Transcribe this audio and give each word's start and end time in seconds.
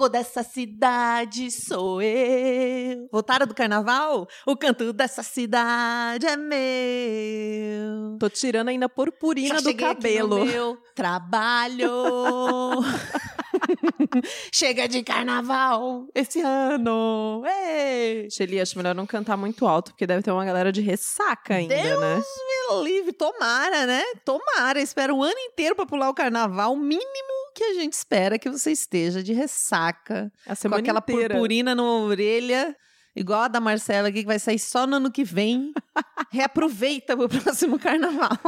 louco 0.00 0.08
dessa 0.08 0.42
cidade 0.42 1.50
sou 1.50 2.00
eu. 2.00 3.06
Voltaram 3.12 3.46
do 3.46 3.54
carnaval? 3.54 4.26
O 4.46 4.56
canto 4.56 4.94
dessa 4.94 5.22
cidade 5.22 6.26
é 6.26 6.36
meu. 6.36 8.16
Tô 8.18 8.30
tirando 8.30 8.68
ainda 8.68 8.86
a 8.86 8.88
purpurina 8.88 9.56
Já 9.56 9.60
do 9.60 9.76
cabelo. 9.76 10.46
meu 10.46 10.78
trabalho. 10.94 11.90
Chega 14.52 14.88
de 14.88 15.02
carnaval 15.02 16.06
esse 16.14 16.40
ano. 16.40 17.42
Ei! 17.46 18.30
Shelly, 18.30 18.58
acho 18.60 18.78
melhor 18.78 18.94
não 18.94 19.06
cantar 19.06 19.36
muito 19.36 19.66
alto, 19.66 19.90
porque 19.92 20.06
deve 20.06 20.22
ter 20.22 20.30
uma 20.30 20.44
galera 20.44 20.72
de 20.72 20.80
ressaca 20.80 21.54
ainda, 21.54 21.74
Deus 21.76 22.00
né? 22.00 22.16
me 22.16 22.84
livre, 22.84 23.12
tomara, 23.12 23.86
né? 23.86 24.02
Tomara. 24.24 24.80
Espera 24.80 25.12
um 25.14 25.22
ano 25.22 25.38
inteiro 25.38 25.76
pra 25.76 25.84
pular 25.84 26.08
o 26.08 26.14
carnaval. 26.14 26.72
O 26.72 26.76
mínimo 26.76 27.39
que 27.54 27.62
a 27.64 27.74
gente 27.74 27.92
espera 27.94 28.38
que 28.38 28.48
você 28.50 28.70
esteja 28.72 29.22
de 29.22 29.32
ressaca. 29.32 30.32
A 30.46 30.54
Com 30.56 30.74
aquela 30.74 30.98
inteira. 31.00 31.34
purpurina 31.34 31.74
na 31.74 31.82
orelha. 31.82 32.76
Igual 33.14 33.42
a 33.42 33.48
da 33.48 33.60
Marcela 33.60 34.08
aqui, 34.08 34.20
que 34.20 34.26
vai 34.26 34.38
sair 34.38 34.58
só 34.58 34.86
no 34.86 34.96
ano 34.96 35.10
que 35.10 35.24
vem. 35.24 35.72
Reaproveita 36.30 37.16
pro 37.16 37.28
próximo 37.28 37.76
carnaval. 37.76 38.38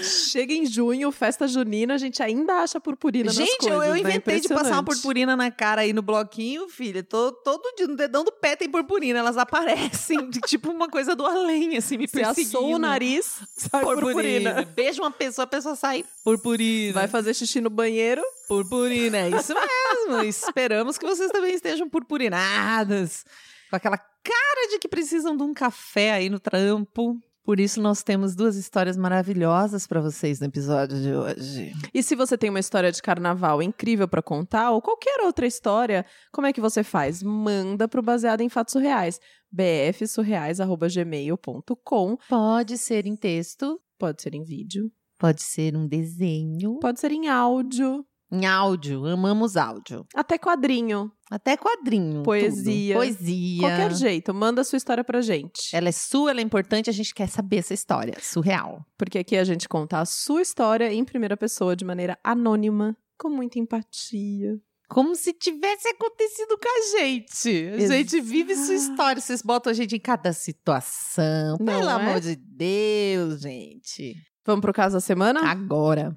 Chega 0.00 0.54
em 0.54 0.64
junho, 0.64 1.10
festa 1.10 1.48
junina, 1.48 1.94
a 1.94 1.98
gente 1.98 2.22
ainda 2.22 2.54
acha 2.62 2.80
purpurina 2.80 3.26
nas 3.26 3.34
Gente, 3.34 3.66
eu, 3.66 3.76
coisas, 3.76 3.86
eu 3.88 3.94
né? 3.94 4.00
inventei 4.00 4.38
de 4.38 4.48
passar 4.48 4.74
uma 4.74 4.84
purpurina 4.84 5.34
na 5.34 5.50
cara 5.50 5.80
aí 5.80 5.92
no 5.92 6.02
bloquinho, 6.02 6.68
filha. 6.68 7.02
Tô, 7.02 7.32
todo 7.32 7.74
dia, 7.76 7.88
no 7.88 7.96
dedão 7.96 8.22
do 8.22 8.30
pé 8.30 8.54
tem 8.54 8.70
purpurina. 8.70 9.18
Elas 9.18 9.36
aparecem, 9.36 10.30
de, 10.30 10.38
tipo 10.46 10.70
uma 10.70 10.88
coisa 10.88 11.16
do 11.16 11.26
além, 11.26 11.76
assim, 11.76 11.98
me 11.98 12.06
perseguindo. 12.06 12.58
assou 12.58 12.74
o 12.74 12.78
nariz, 12.78 13.40
sai 13.56 13.82
purpurina. 13.82 14.62
Beija 14.62 15.02
uma 15.02 15.10
pessoa, 15.10 15.44
a 15.44 15.48
pessoa 15.48 15.74
sai 15.74 16.04
purpurina. 16.22 16.92
Vai 16.92 17.08
fazer 17.08 17.34
xixi 17.34 17.60
no 17.60 17.70
banheiro. 17.70 18.22
Purpurina, 18.46 19.18
é 19.18 19.30
isso 19.30 19.52
mesmo. 19.52 20.22
Esperamos 20.28 20.96
que 20.96 21.06
vocês 21.06 21.30
também 21.32 21.54
estejam 21.54 21.88
purpurinadas. 21.88 23.24
Com 23.72 23.76
aquela 23.76 23.96
cara 23.96 24.68
de 24.70 24.78
que 24.78 24.86
precisam 24.86 25.34
de 25.34 25.42
um 25.42 25.54
café 25.54 26.12
aí 26.12 26.28
no 26.28 26.38
trampo. 26.38 27.18
Por 27.42 27.58
isso, 27.58 27.80
nós 27.80 28.02
temos 28.02 28.36
duas 28.36 28.54
histórias 28.54 28.98
maravilhosas 28.98 29.86
para 29.86 29.98
vocês 29.98 30.38
no 30.38 30.46
episódio 30.46 31.00
de 31.00 31.14
hoje. 31.14 31.72
E 31.94 32.02
se 32.02 32.14
você 32.14 32.36
tem 32.36 32.50
uma 32.50 32.60
história 32.60 32.92
de 32.92 33.00
carnaval 33.00 33.62
incrível 33.62 34.06
pra 34.06 34.20
contar, 34.20 34.72
ou 34.72 34.82
qualquer 34.82 35.22
outra 35.24 35.46
história, 35.46 36.04
como 36.30 36.46
é 36.46 36.52
que 36.52 36.60
você 36.60 36.84
faz? 36.84 37.22
Manda 37.22 37.88
pro 37.88 38.02
Baseado 38.02 38.42
em 38.42 38.50
Fatos 38.50 38.72
Surreais. 38.72 39.18
bfsurreais.gmail.com 39.50 42.16
Pode 42.28 42.76
ser 42.78 43.06
em 43.06 43.16
texto, 43.16 43.80
Pode 43.98 44.20
ser 44.20 44.34
em 44.34 44.44
vídeo, 44.44 44.92
pode 45.18 45.42
ser 45.42 45.74
um 45.76 45.86
desenho. 45.88 46.78
pode 46.78 47.00
ser 47.00 47.10
em 47.12 47.26
áudio, 47.28 48.04
Em 48.34 48.46
áudio, 48.46 49.04
amamos 49.04 49.58
áudio. 49.58 50.06
até 50.14 50.38
quadrinho. 50.38 51.12
Até 51.30 51.54
quadrinho. 51.54 52.22
Poesia. 52.22 52.94
tudo. 52.94 53.04
Poesia. 53.04 53.60
Qualquer 53.60 53.94
jeito, 53.94 54.32
manda 54.32 54.62
a 54.62 54.64
sua 54.64 54.78
história 54.78 55.04
pra 55.04 55.20
gente. 55.20 55.76
Ela 55.76 55.90
é 55.90 55.92
sua, 55.92 56.30
ela 56.30 56.40
é 56.40 56.42
importante, 56.42 56.88
a 56.88 56.94
gente 56.94 57.14
quer 57.14 57.28
saber 57.28 57.58
essa 57.58 57.74
história. 57.74 58.14
Surreal. 58.22 58.86
Porque 58.96 59.18
aqui 59.18 59.36
a 59.36 59.44
gente 59.44 59.68
conta 59.68 59.98
a 59.98 60.06
sua 60.06 60.40
história 60.40 60.90
em 60.90 61.04
primeira 61.04 61.36
pessoa, 61.36 61.76
de 61.76 61.84
maneira 61.84 62.18
anônima, 62.24 62.96
com 63.18 63.28
muita 63.28 63.58
empatia. 63.58 64.58
Como 64.88 65.14
se 65.14 65.34
tivesse 65.34 65.88
acontecido 65.88 66.58
com 66.58 66.68
a 66.68 66.98
gente. 67.00 67.68
A 67.74 67.86
gente 67.86 68.18
vive 68.18 68.56
sua 68.56 68.74
história. 68.74 69.20
Vocês 69.20 69.42
botam 69.42 69.70
a 69.70 69.74
gente 69.74 69.96
em 69.96 70.00
cada 70.00 70.32
situação. 70.32 71.58
Não 71.60 71.66
Pelo 71.66 71.88
é? 71.88 71.92
amor 71.92 72.20
de 72.20 72.36
Deus, 72.36 73.42
gente. 73.42 74.14
Vamos 74.46 74.62
pro 74.62 74.72
caso 74.72 74.94
da 74.94 75.00
semana? 75.00 75.40
Agora. 75.50 76.16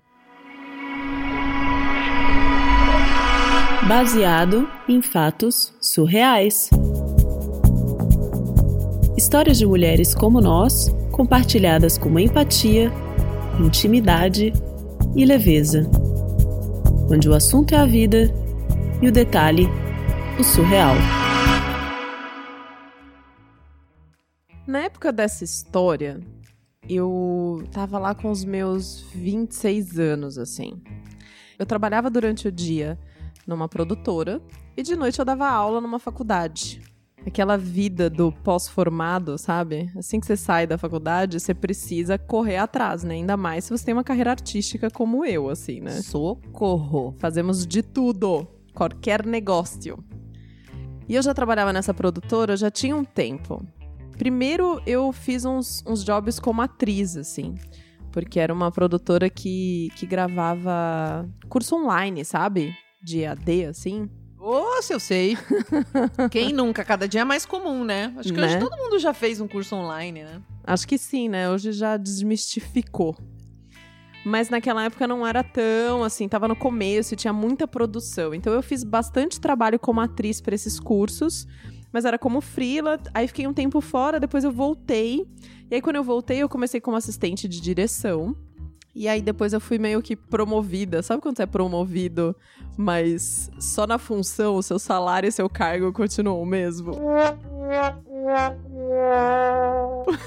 Baseado 3.88 4.68
em 4.90 5.00
fatos 5.00 5.72
surreais. 5.80 6.72
Histórias 9.16 9.60
de 9.60 9.66
mulheres 9.68 10.16
como 10.16 10.42
nós, 10.42 10.90
compartilhadas 11.12 11.96
com 11.96 12.18
empatia, 12.18 12.92
intimidade 13.64 14.52
e 15.16 15.24
leveza. 15.24 15.88
Onde 17.12 17.30
o 17.30 17.36
assunto 17.36 17.76
é 17.76 17.78
a 17.78 17.86
vida 17.86 18.34
e 19.04 19.08
o 19.08 19.12
detalhe, 19.12 19.70
o 20.40 20.44
surreal. 20.44 20.96
Na 24.66 24.80
época 24.80 25.14
dessa 25.14 25.44
história, 25.44 26.20
eu 26.90 27.64
tava 27.72 28.00
lá 28.00 28.16
com 28.16 28.32
os 28.32 28.44
meus 28.44 29.02
26 29.14 30.00
anos, 30.00 30.40
assim. 30.40 30.82
Eu 31.60 31.68
trabalhava 31.68 32.10
durante 32.10 32.48
o 32.48 32.52
dia 32.52 32.98
numa 33.46 33.68
produtora 33.68 34.42
e 34.76 34.84
de 34.84 34.96
noite 34.96 35.20
eu 35.20 35.26
dava 35.26 35.48
aula 35.48 35.80
numa 35.80 36.00
faculdade. 36.00 36.82
Aquela 37.26 37.58
vida 37.58 38.08
do 38.08 38.32
pós-formado, 38.32 39.36
sabe? 39.38 39.92
Assim 39.98 40.20
que 40.20 40.28
você 40.28 40.38
sai 40.38 40.68
da 40.68 40.78
faculdade, 40.78 41.40
você 41.40 41.56
precisa 41.56 42.20
correr 42.20 42.58
atrás, 42.58 43.04
né? 43.04 43.16
Ainda 43.16 43.36
mais 43.36 43.64
se 43.64 43.72
você 43.72 43.86
tem 43.86 43.94
uma 43.94 44.04
carreira 44.04 44.30
artística 44.30 44.92
como 44.92 45.26
eu, 45.26 45.50
assim, 45.50 45.80
né? 45.80 46.02
Socorro. 46.04 47.16
Fazemos 47.18 47.66
de 47.66 47.82
tudo, 47.82 48.48
qualquer 48.76 49.26
negócio. 49.26 50.04
E 51.10 51.16
eu 51.16 51.22
já 51.22 51.34
trabalhava 51.34 51.74
nessa 51.74 51.94
produtora 51.94 52.56
já 52.56 52.70
tinha 52.70 52.96
um 52.96 53.04
tempo. 53.04 53.66
Primeiro 54.18 54.80
eu 54.86 55.12
fiz 55.12 55.46
uns, 55.46 55.84
uns 55.86 56.04
jobs 56.04 56.40
como 56.40 56.62
atriz, 56.62 57.18
assim. 57.18 57.56
Porque 58.12 58.40
era 58.40 58.54
uma 58.54 58.72
produtora 58.72 59.30
que, 59.30 59.90
que 59.96 60.06
gravava 60.06 61.28
curso 61.50 61.76
online, 61.76 62.24
sabe? 62.24 62.76
De 63.06 63.20
EAD, 63.22 63.66
assim. 63.66 64.10
Ô, 64.40 64.82
se 64.82 64.92
eu 64.92 65.00
sei. 65.00 65.38
Quem 66.32 66.52
nunca? 66.52 66.84
Cada 66.84 67.08
dia 67.08 67.22
é 67.22 67.24
mais 67.24 67.46
comum, 67.46 67.84
né? 67.84 68.12
Acho 68.18 68.34
que 68.34 68.40
Né? 68.42 68.48
hoje 68.48 68.58
todo 68.60 68.76
mundo 68.76 68.98
já 68.98 69.14
fez 69.14 69.40
um 69.40 69.48
curso 69.48 69.76
online, 69.76 70.24
né? 70.24 70.42
Acho 70.64 70.88
que 70.88 70.98
sim, 70.98 71.30
né? 71.30 71.48
Hoje 71.52 71.72
já 71.72 71.98
desmistificou. 71.98 73.16
Mas 74.26 74.50
naquela 74.50 74.84
época 74.84 75.08
não 75.08 75.26
era 75.26 75.44
tão 75.44 76.04
assim, 76.04 76.28
tava 76.28 76.48
no 76.48 76.56
começo 76.56 77.14
e 77.14 77.18
tinha 77.18 77.32
muita 77.32 77.68
produção. 77.68 78.34
Então 78.34 78.52
eu 78.52 78.64
fiz 78.64 78.84
bastante 78.84 79.40
trabalho 79.40 79.78
como 79.78 80.02
atriz 80.02 80.42
para 80.42 80.56
esses 80.56 80.80
cursos, 80.80 81.46
mas 81.94 82.06
era 82.06 82.18
como 82.18 82.42
freela. 82.42 83.00
Aí 83.14 83.28
fiquei 83.28 83.46
um 83.46 83.54
tempo 83.54 83.80
fora, 83.82 84.20
depois 84.20 84.44
eu 84.44 84.52
voltei. 84.52 85.28
E 85.70 85.76
aí 85.76 85.82
quando 85.82 85.98
eu 85.98 86.04
voltei, 86.04 86.40
eu 86.40 86.50
comecei 86.50 86.82
como 86.82 86.98
assistente 86.98 87.48
de 87.48 87.62
direção. 87.62 88.36
E 88.96 89.10
aí 89.10 89.22
depois 89.22 89.52
eu 89.52 89.60
fui 89.60 89.78
meio 89.78 90.02
que 90.02 90.16
promovida. 90.16 91.04
Sabe 91.04 91.22
quando 91.22 91.36
você 91.36 91.44
é 91.44 91.46
promovido, 91.46 92.34
mas 92.78 93.52
só 93.60 93.86
na 93.86 93.98
função, 93.98 94.56
o 94.56 94.64
seu 94.64 94.80
salário 94.80 95.28
e 95.28 95.32
seu 95.32 95.50
cargo 95.50 95.92
continuam 95.92 96.42
o 96.42 96.46
mesmo? 96.46 96.94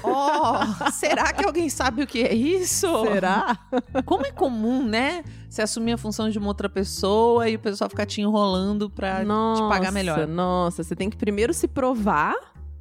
Oh, 0.03 0.91
será 0.91 1.31
que 1.31 1.45
alguém 1.45 1.69
sabe 1.69 2.03
o 2.03 2.07
que 2.07 2.21
é 2.23 2.33
isso? 2.33 2.87
Será? 3.05 3.57
Como 4.05 4.25
é 4.25 4.31
comum, 4.31 4.83
né? 4.83 5.23
Você 5.49 5.61
assumir 5.61 5.93
a 5.93 5.97
função 5.97 6.29
de 6.29 6.37
uma 6.37 6.47
outra 6.47 6.69
pessoa 6.69 7.49
e 7.49 7.55
o 7.55 7.59
pessoal 7.59 7.89
ficar 7.89 8.05
te 8.05 8.21
enrolando 8.21 8.89
pra 8.89 9.23
te 9.23 9.61
pagar 9.69 9.91
melhor. 9.91 10.27
Nossa, 10.27 10.83
você 10.83 10.95
tem 10.95 11.09
que 11.09 11.17
primeiro 11.17 11.53
se 11.53 11.67
provar, 11.67 12.35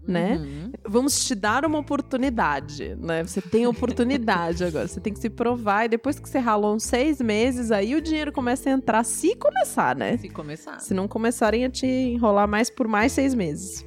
né? 0.08 0.36
Uhum. 0.36 0.72
Vamos 0.88 1.26
te 1.26 1.34
dar 1.34 1.66
uma 1.66 1.78
oportunidade, 1.78 2.96
né? 2.98 3.22
Você 3.22 3.42
tem 3.42 3.66
oportunidade 3.66 4.64
agora. 4.64 4.88
Você 4.88 4.98
tem 4.98 5.12
que 5.12 5.18
se 5.18 5.28
provar 5.28 5.84
e 5.84 5.88
depois 5.88 6.18
que 6.18 6.26
você 6.26 6.38
ralou 6.38 6.74
uns 6.74 6.84
seis 6.84 7.20
meses, 7.20 7.70
aí 7.70 7.94
o 7.94 8.00
dinheiro 8.00 8.32
começa 8.32 8.70
a 8.70 8.72
entrar, 8.72 9.04
se 9.04 9.36
começar, 9.36 9.94
né? 9.94 10.16
Se 10.16 10.30
começar. 10.30 10.80
Se 10.80 10.94
não 10.94 11.06
começarem 11.06 11.66
a 11.66 11.70
te 11.70 11.86
enrolar 11.86 12.48
mais 12.48 12.70
por 12.70 12.88
mais 12.88 13.12
seis 13.12 13.34
meses. 13.34 13.84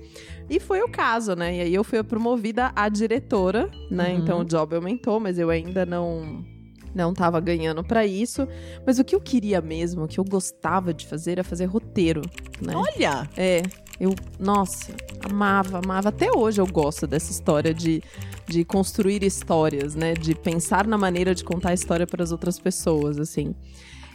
E 0.48 0.60
foi 0.60 0.81
o 0.81 0.90
caso, 0.90 1.36
né? 1.36 1.58
E 1.58 1.62
aí 1.62 1.74
eu 1.74 1.84
fui 1.84 2.04
promovida 2.04 2.72
a 2.76 2.88
diretora, 2.88 3.72
né? 3.90 4.10
Uhum. 4.10 4.20
Então 4.20 4.40
o 4.42 4.46
job 4.46 4.76
aumentou, 4.76 5.20
mas 5.20 5.40
eu 5.40 5.50
ainda 5.50 5.86
não 5.86 6.46
não 6.94 7.14
tava 7.14 7.40
ganhando 7.40 7.84
pra 7.84 8.06
isso. 8.06 8.48
Mas 8.86 9.00
o 9.00 9.04
que 9.04 9.16
eu 9.16 9.22
queria 9.22 9.62
mesmo, 9.62 10.04
o 10.04 10.08
que 10.08 10.20
eu 10.20 10.26
gostava 10.26 10.94
de 10.94 11.08
fazer 11.08 11.31
era 11.31 11.44
fazer 11.44 11.66
roteiro, 11.66 12.22
né? 12.62 12.74
Olha! 12.76 13.30
É, 13.36 13.64
eu, 14.01 14.15
nossa, 14.39 14.92
amava, 15.24 15.77
amava. 15.77 16.09
Até 16.09 16.31
hoje 16.36 16.59
eu 16.59 16.65
gosto 16.65 17.06
dessa 17.06 17.30
história 17.31 17.71
de, 17.71 18.01
de 18.48 18.65
construir 18.65 19.21
histórias, 19.21 19.94
né? 19.94 20.15
De 20.15 20.33
pensar 20.33 20.88
na 20.88 20.98
maneira 20.98 21.36
de 21.36 21.44
contar 21.44 21.69
a 21.69 21.74
história 21.75 22.07
para 22.07 22.24
as 22.24 22.31
outras 22.31 22.57
pessoas, 22.57 23.19
assim. 23.19 23.56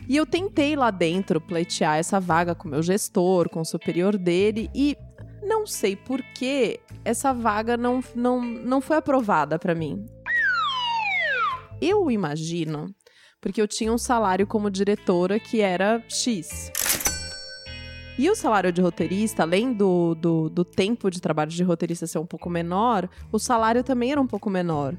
E 0.09 0.17
eu 0.17 0.27
tentei 0.27 0.75
lá 0.75 0.91
dentro 0.91 1.41
pleitear 1.41 1.99
essa 1.99 2.19
vaga 2.19 2.53
com 2.53 2.67
o 2.67 2.71
meu 2.73 2.83
gestor, 2.83 3.49
com 3.49 3.61
o 3.61 3.65
superior 3.65 4.19
dele, 4.19 4.69
e 4.75 4.97
não 5.41 5.69
sei 5.69 5.95
por 5.95 6.21
que 6.35 6.81
essa 7.05 7.33
vaga 7.33 7.77
não, 7.77 8.03
não, 8.13 8.43
não 8.43 8.81
foi 8.81 8.97
aprovada 8.97 9.57
para 9.57 9.73
mim. 9.73 10.05
Eu 11.81 12.11
imagino, 12.11 12.93
porque 13.41 13.63
eu 13.63 13.69
tinha 13.69 13.93
um 13.93 13.99
salário 13.99 14.49
como 14.49 14.69
diretora 14.69 15.39
que 15.39 15.61
era 15.61 16.03
X. 16.09 16.73
E 18.19 18.31
o 18.31 18.35
salário 18.35 18.73
de 18.73 18.81
roteirista, 18.81 19.43
além 19.43 19.73
do, 19.73 20.15
do, 20.15 20.49
do 20.49 20.65
tempo 20.65 21.11
de 21.11 21.21
trabalho 21.21 21.51
de 21.51 21.63
roteirista 21.63 22.07
ser 22.07 22.19
um 22.19 22.25
pouco 22.27 22.49
menor, 22.49 23.09
o 23.31 23.39
salário 23.39 23.85
também 23.85 24.11
era 24.13 24.21
um 24.21 24.27
pouco 24.27 24.49
menor. 24.49 24.95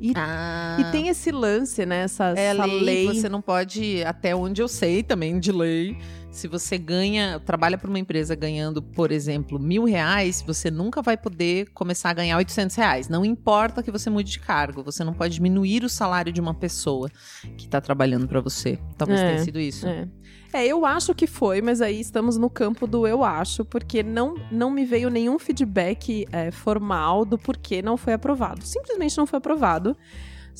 E, 0.00 0.12
Ah. 0.16 0.78
e 0.80 0.84
tem 0.90 1.08
esse 1.08 1.30
lance, 1.30 1.84
né? 1.84 2.04
Essa, 2.04 2.32
É 2.34 2.44
essa 2.46 2.64
lei, 2.64 2.80
lei. 2.80 3.06
você 3.06 3.28
não 3.28 3.42
pode, 3.42 4.02
até 4.04 4.34
onde 4.34 4.62
eu 4.62 4.68
sei 4.68 5.02
também 5.02 5.38
de 5.38 5.52
lei, 5.52 5.98
se 6.30 6.46
você 6.46 6.78
ganha, 6.78 7.40
trabalha 7.40 7.76
para 7.76 7.88
uma 7.88 7.98
empresa 7.98 8.34
ganhando, 8.34 8.80
por 8.80 9.10
exemplo, 9.10 9.58
mil 9.58 9.84
reais, 9.84 10.42
você 10.46 10.70
nunca 10.70 11.02
vai 11.02 11.16
poder 11.16 11.68
começar 11.74 12.10
a 12.10 12.14
ganhar 12.14 12.36
800 12.36 12.76
reais. 12.76 13.08
Não 13.08 13.24
importa 13.24 13.82
que 13.82 13.90
você 13.90 14.08
mude 14.08 14.30
de 14.30 14.38
cargo, 14.38 14.82
você 14.82 15.02
não 15.02 15.12
pode 15.12 15.34
diminuir 15.34 15.84
o 15.84 15.88
salário 15.88 16.32
de 16.32 16.40
uma 16.40 16.54
pessoa 16.54 17.10
que 17.56 17.64
está 17.64 17.80
trabalhando 17.80 18.28
para 18.28 18.40
você. 18.40 18.78
Talvez 18.96 19.20
É, 19.20 19.26
tenha 19.26 19.44
sido 19.44 19.58
isso. 19.58 19.86
É. 19.86 20.08
É, 20.52 20.66
eu 20.66 20.84
acho 20.84 21.14
que 21.14 21.28
foi, 21.28 21.62
mas 21.62 21.80
aí 21.80 22.00
estamos 22.00 22.36
no 22.36 22.50
campo 22.50 22.86
do 22.86 23.06
eu 23.06 23.22
acho, 23.22 23.64
porque 23.64 24.02
não, 24.02 24.34
não 24.50 24.68
me 24.70 24.84
veio 24.84 25.08
nenhum 25.08 25.38
feedback 25.38 26.26
é, 26.32 26.50
formal 26.50 27.24
do 27.24 27.38
porquê 27.38 27.80
não 27.80 27.96
foi 27.96 28.14
aprovado. 28.14 28.64
Simplesmente 28.64 29.16
não 29.16 29.26
foi 29.26 29.36
aprovado. 29.36 29.96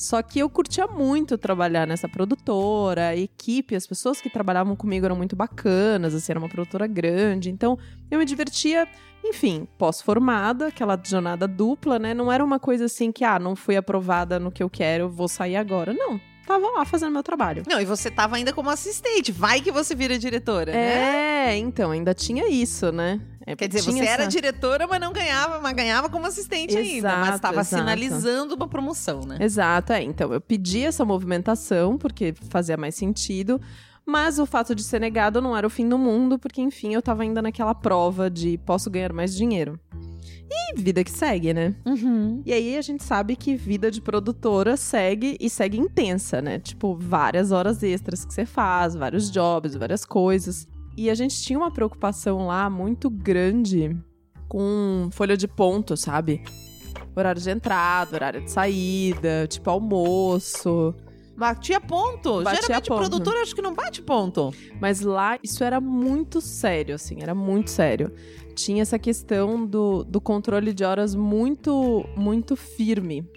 Só 0.01 0.19
que 0.23 0.39
eu 0.39 0.49
curtia 0.49 0.87
muito 0.87 1.37
trabalhar 1.37 1.85
nessa 1.85 2.09
produtora, 2.09 3.09
a 3.09 3.15
equipe, 3.15 3.75
as 3.75 3.85
pessoas 3.85 4.19
que 4.19 4.31
trabalhavam 4.31 4.75
comigo 4.75 5.05
eram 5.05 5.15
muito 5.15 5.35
bacanas, 5.35 6.15
assim, 6.15 6.31
era 6.31 6.39
uma 6.39 6.49
produtora 6.49 6.87
grande, 6.87 7.51
então 7.51 7.77
eu 8.09 8.17
me 8.17 8.25
divertia, 8.25 8.87
enfim, 9.23 9.67
pós-formada, 9.77 10.69
aquela 10.69 10.99
jornada 11.05 11.47
dupla, 11.47 11.99
né? 11.99 12.15
Não 12.15 12.31
era 12.31 12.43
uma 12.43 12.59
coisa 12.59 12.85
assim 12.85 13.11
que, 13.11 13.23
ah, 13.23 13.37
não 13.37 13.55
fui 13.55 13.75
aprovada 13.77 14.39
no 14.39 14.51
que 14.51 14.63
eu 14.63 14.69
quero, 14.71 15.07
vou 15.07 15.27
sair 15.27 15.55
agora. 15.55 15.93
Não, 15.93 16.19
tava 16.47 16.67
lá 16.71 16.83
fazendo 16.83 17.11
meu 17.11 17.21
trabalho. 17.21 17.61
Não, 17.67 17.79
e 17.79 17.85
você 17.85 18.09
tava 18.09 18.37
ainda 18.37 18.51
como 18.51 18.71
assistente. 18.71 19.31
Vai 19.31 19.61
que 19.61 19.71
você 19.71 19.93
vira 19.93 20.17
diretora, 20.17 20.71
né? 20.71 21.51
É, 21.51 21.57
então, 21.57 21.91
ainda 21.91 22.15
tinha 22.15 22.49
isso, 22.49 22.91
né? 22.91 23.21
É, 23.45 23.55
Quer 23.55 23.67
dizer, 23.67 23.81
você 23.91 23.99
era 24.05 24.23
essa- 24.23 24.31
diretora, 24.31 24.85
mas 24.87 24.99
não 24.99 25.11
ganhava, 25.11 25.59
mas 25.59 25.73
ganhava 25.75 26.09
como 26.09 26.25
assistente 26.27 26.77
ainda. 26.77 27.09
Mas 27.09 27.21
Exato, 27.21 27.35
estava 27.35 27.61
exato. 27.61 27.81
sinalizando 27.81 28.55
uma 28.55 28.67
promoção, 28.67 29.21
né? 29.21 29.37
Exato, 29.39 29.93
é. 29.93 30.03
Então, 30.03 30.31
eu 30.33 30.39
pedi 30.41 30.83
essa 30.83 31.03
movimentação, 31.03 31.97
porque 31.97 32.33
fazia 32.49 32.77
mais 32.77 32.95
sentido. 32.95 33.59
Mas 34.05 34.39
o 34.39 34.45
fato 34.45 34.73
de 34.75 34.83
ser 34.83 34.99
negado 34.99 35.41
não 35.41 35.55
era 35.55 35.65
o 35.65 35.69
fim 35.69 35.87
do 35.87 35.97
mundo, 35.97 36.37
porque, 36.39 36.59
enfim, 36.61 36.93
eu 36.93 37.01
tava 37.01 37.21
ainda 37.23 37.41
naquela 37.41 37.73
prova 37.75 38.29
de 38.29 38.57
posso 38.59 38.89
ganhar 38.89 39.13
mais 39.13 39.35
dinheiro. 39.35 39.79
E 40.49 40.73
vida 40.81 41.01
que 41.03 41.11
segue, 41.11 41.53
né? 41.53 41.73
Uhum. 41.85 42.41
E 42.45 42.51
aí 42.51 42.75
a 42.77 42.81
gente 42.81 43.03
sabe 43.03 43.35
que 43.37 43.55
vida 43.55 43.89
de 43.89 44.01
produtora 44.01 44.75
segue 44.75 45.37
e 45.39 45.49
segue 45.49 45.77
intensa, 45.77 46.41
né? 46.41 46.59
Tipo, 46.59 46.95
várias 46.99 47.51
horas 47.51 47.81
extras 47.83 48.25
que 48.25 48.33
você 48.33 48.45
faz, 48.45 48.93
vários 48.95 49.31
jobs, 49.31 49.75
várias 49.75 50.03
coisas. 50.03 50.67
E 50.97 51.09
a 51.09 51.15
gente 51.15 51.41
tinha 51.41 51.57
uma 51.57 51.71
preocupação 51.71 52.47
lá 52.47 52.69
muito 52.69 53.09
grande 53.09 53.97
com 54.47 55.09
folha 55.11 55.37
de 55.37 55.47
ponto, 55.47 55.95
sabe? 55.95 56.43
Horário 57.15 57.41
de 57.41 57.49
entrada, 57.49 58.15
horário 58.15 58.43
de 58.43 58.51
saída, 58.51 59.47
tipo 59.47 59.69
almoço. 59.69 60.93
Batia 61.37 61.79
ponto. 61.79 62.43
Batia 62.43 62.61
Geralmente 62.61 62.89
ponto. 62.89 62.99
produtora 62.99 63.41
acho 63.41 63.55
que 63.55 63.61
não 63.61 63.73
bate 63.73 64.01
ponto. 64.01 64.53
Mas 64.79 65.01
lá 65.01 65.39
isso 65.41 65.63
era 65.63 65.81
muito 65.81 66.39
sério, 66.41 66.95
assim, 66.95 67.17
era 67.21 67.33
muito 67.33 67.71
sério. 67.71 68.13
Tinha 68.53 68.81
essa 68.81 68.99
questão 68.99 69.65
do, 69.65 70.03
do 70.03 70.21
controle 70.21 70.73
de 70.73 70.83
horas 70.83 71.15
muito, 71.15 72.05
muito 72.15 72.55
firme. 72.55 73.27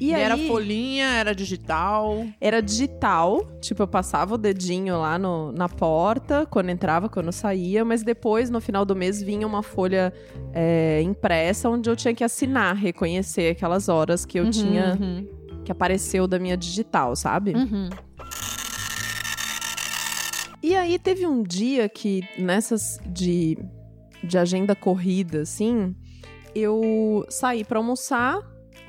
E, 0.00 0.14
aí, 0.14 0.22
era 0.22 0.36
folhinha, 0.36 1.06
era 1.06 1.34
digital. 1.34 2.26
Era 2.40 2.62
digital, 2.62 3.44
tipo, 3.60 3.82
eu 3.82 3.88
passava 3.88 4.34
o 4.34 4.38
dedinho 4.38 4.98
lá 5.00 5.18
no, 5.18 5.50
na 5.52 5.68
porta, 5.68 6.46
quando 6.46 6.70
entrava, 6.70 7.08
quando 7.08 7.32
saía, 7.32 7.84
mas 7.84 8.02
depois, 8.02 8.48
no 8.48 8.60
final 8.60 8.84
do 8.84 8.94
mês, 8.94 9.20
vinha 9.22 9.46
uma 9.46 9.62
folha 9.62 10.12
é, 10.52 11.02
impressa 11.02 11.68
onde 11.68 11.90
eu 11.90 11.96
tinha 11.96 12.14
que 12.14 12.22
assinar, 12.22 12.76
reconhecer 12.76 13.50
aquelas 13.52 13.88
horas 13.88 14.24
que 14.24 14.38
eu 14.38 14.44
Uhum, 14.44 14.50
tinha, 14.50 14.96
uhum, 15.00 15.26
que 15.64 15.72
apareceu 15.72 16.26
da 16.28 16.38
minha 16.38 16.56
digital, 16.56 17.16
sabe? 17.16 17.54
uhum. 17.54 17.88
E 20.62 20.74
aí 20.74 20.98
teve 20.98 21.26
um 21.26 21.42
dia 21.42 21.88
que, 21.88 22.22
nessas 22.36 22.98
de, 23.06 23.56
de 24.22 24.36
agenda 24.36 24.74
corrida, 24.74 25.42
assim, 25.42 25.94
eu 26.54 27.24
saí 27.28 27.64
pra 27.64 27.78
almoçar, 27.78 28.40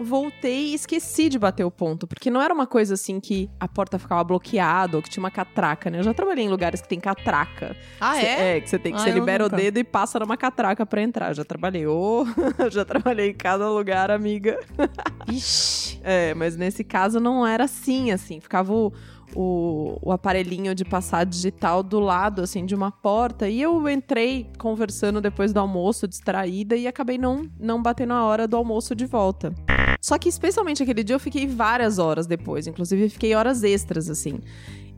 voltei 0.04 0.68
e 0.70 0.74
esqueci 0.74 1.30
de 1.30 1.38
bater 1.40 1.64
o 1.64 1.72
ponto. 1.72 2.08
Porque 2.08 2.30
não 2.30 2.42
era 2.42 2.54
uma 2.54 2.66
coisa 2.68 2.94
assim 2.94 3.20
que 3.20 3.50
a 3.60 3.68
porta 3.68 4.00
ficava 4.00 4.24
bloqueada 4.24 4.98
ou 4.98 5.04
que 5.04 5.10
tinha 5.10 5.22
uma 5.24 5.32
catraca, 5.32 5.90
né? 5.90 6.00
Eu 6.00 6.04
já 6.04 6.14
trabalhei 6.14 6.46
em 6.46 6.50
lugares 6.50 6.82
que 6.82 6.88
tem 6.88 7.00
catraca. 7.00 7.76
Ah, 8.00 8.16
Cê- 8.16 8.26
é? 8.26 8.62
que 8.62 8.70
você 8.70 8.80
tem 8.80 8.94
que 8.94 9.00
Ah, 9.00 9.04
você 9.04 9.12
libera 9.12 9.44
nunca. 9.44 9.56
o 9.56 9.60
dedo 9.60 9.78
e 9.78 9.84
passa 9.84 10.20
numa 10.20 10.38
catraca 10.38 10.86
pra 10.86 11.02
entrar. 11.02 11.34
Já 11.34 11.44
trabalhei. 11.44 11.86
Ô, 11.88 12.26
já 12.72 12.84
trabalhei 12.86 13.30
em 13.32 13.34
cada 13.36 13.70
lugar, 13.70 14.10
amiga. 14.12 14.60
Ixi. 15.28 16.00
É, 16.04 16.34
mas 16.34 16.56
nesse 16.56 16.84
caso 16.84 17.20
não 17.20 17.46
era 17.46 17.66
assim, 17.66 18.12
assim. 18.12 18.40
Ficava 18.40 18.74
o, 18.74 18.94
o, 19.36 19.98
o 20.02 20.12
aparelhinho 20.12 20.74
de 20.74 20.86
passar 20.86 21.26
digital 21.26 21.84
do 21.84 22.00
lado, 22.00 22.42
assim, 22.42 22.66
de 22.66 22.74
uma 22.74 22.92
porta. 22.92 23.48
E 23.50 23.62
eu 23.62 23.88
entrei 23.90 24.50
conversando 24.58 25.20
depois 25.22 25.52
do 25.54 25.60
almoço, 25.60 26.08
distraída, 26.08 26.76
e 26.76 26.88
acabei 26.88 27.18
não, 27.18 27.50
não 27.60 27.82
batendo 27.82 28.14
a 28.14 28.24
hora 28.24 28.48
do 28.48 28.56
almoço 28.56 28.96
de 28.96 29.06
volta. 29.06 29.54
Só 30.10 30.18
que, 30.18 30.28
especialmente 30.28 30.82
aquele 30.82 31.04
dia, 31.04 31.16
eu 31.16 31.20
fiquei 31.20 31.46
várias 31.46 32.00
horas 32.00 32.26
depois. 32.26 32.66
Inclusive, 32.66 33.10
fiquei 33.10 33.36
horas 33.36 33.62
extras, 33.62 34.10
assim. 34.10 34.40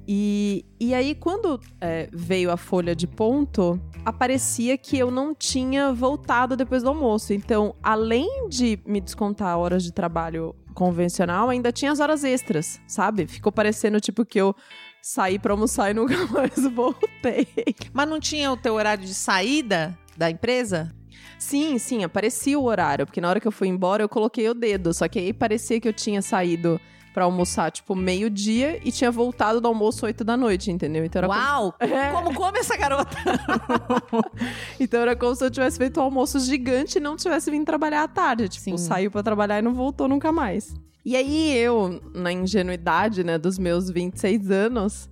E, 0.07 0.63
e 0.79 0.93
aí, 0.93 1.13
quando 1.13 1.59
é, 1.81 2.07
veio 2.13 2.49
a 2.49 2.55
folha 2.55 2.95
de 2.95 3.07
ponto, 3.07 3.77
aparecia 4.05 4.77
que 4.77 4.97
eu 4.97 5.11
não 5.11 5.35
tinha 5.35 5.91
voltado 5.91 6.55
depois 6.55 6.81
do 6.81 6.87
almoço. 6.87 7.33
Então, 7.33 7.75
além 7.83 8.47
de 8.47 8.79
me 8.85 9.01
descontar 9.01 9.57
horas 9.57 9.83
de 9.83 9.91
trabalho 9.91 10.55
convencional, 10.73 11.49
ainda 11.49 11.73
tinha 11.73 11.91
as 11.91 11.99
horas 11.99 12.23
extras, 12.23 12.79
sabe? 12.87 13.27
Ficou 13.27 13.51
parecendo 13.51 13.99
tipo 13.99 14.23
que 14.23 14.39
eu 14.39 14.55
saí 15.01 15.37
pra 15.37 15.51
almoçar 15.51 15.91
e 15.91 15.93
nunca 15.93 16.25
mais 16.27 16.55
voltei. 16.73 17.49
Mas 17.91 18.07
não 18.07 18.17
tinha 18.17 18.49
o 18.49 18.55
teu 18.55 18.75
horário 18.75 19.03
de 19.03 19.13
saída 19.13 19.93
da 20.15 20.31
empresa? 20.31 20.95
Sim, 21.41 21.79
sim, 21.79 22.03
aparecia 22.03 22.57
o 22.59 22.63
horário, 22.65 23.05
porque 23.05 23.19
na 23.19 23.27
hora 23.27 23.39
que 23.39 23.47
eu 23.47 23.51
fui 23.51 23.67
embora 23.67 24.03
eu 24.03 24.07
coloquei 24.07 24.47
o 24.47 24.53
dedo, 24.53 24.93
só 24.93 25.07
que 25.07 25.17
aí 25.17 25.33
parecia 25.33 25.81
que 25.81 25.87
eu 25.87 25.93
tinha 25.93 26.21
saído 26.21 26.79
pra 27.15 27.23
almoçar 27.25 27.71
tipo 27.71 27.95
meio-dia 27.95 28.79
e 28.85 28.91
tinha 28.91 29.09
voltado 29.11 29.59
do 29.59 29.67
almoço 29.67 30.05
8 30.05 30.23
da 30.23 30.37
noite, 30.37 30.69
entendeu? 30.71 31.03
Então 31.03 31.19
era 31.19 31.27
como- 31.27 31.39
Uau! 31.39 31.75
É. 31.81 32.11
Como 32.11 32.33
come 32.35 32.59
essa 32.59 32.77
garota? 32.77 33.17
Então 34.79 35.01
era 35.01 35.15
como 35.15 35.35
se 35.35 35.43
eu 35.43 35.51
tivesse 35.51 35.77
feito 35.77 35.99
um 35.99 36.03
almoço 36.03 36.39
gigante 36.39 36.97
e 36.97 37.01
não 37.01 37.15
tivesse 37.15 37.49
vindo 37.51 37.65
trabalhar 37.65 38.03
à 38.03 38.07
tarde. 38.07 38.47
Tipo, 38.47 38.63
Sim. 38.63 38.77
saiu 38.77 39.11
pra 39.11 39.23
trabalhar 39.23 39.59
e 39.59 39.61
não 39.61 39.73
voltou 39.73 40.07
nunca 40.07 40.31
mais. 40.31 40.73
E 41.03 41.15
aí 41.15 41.57
eu, 41.57 41.99
na 42.13 42.31
ingenuidade, 42.31 43.23
né, 43.23 43.37
dos 43.37 43.57
meus 43.57 43.89
26 43.89 44.51
anos, 44.51 45.09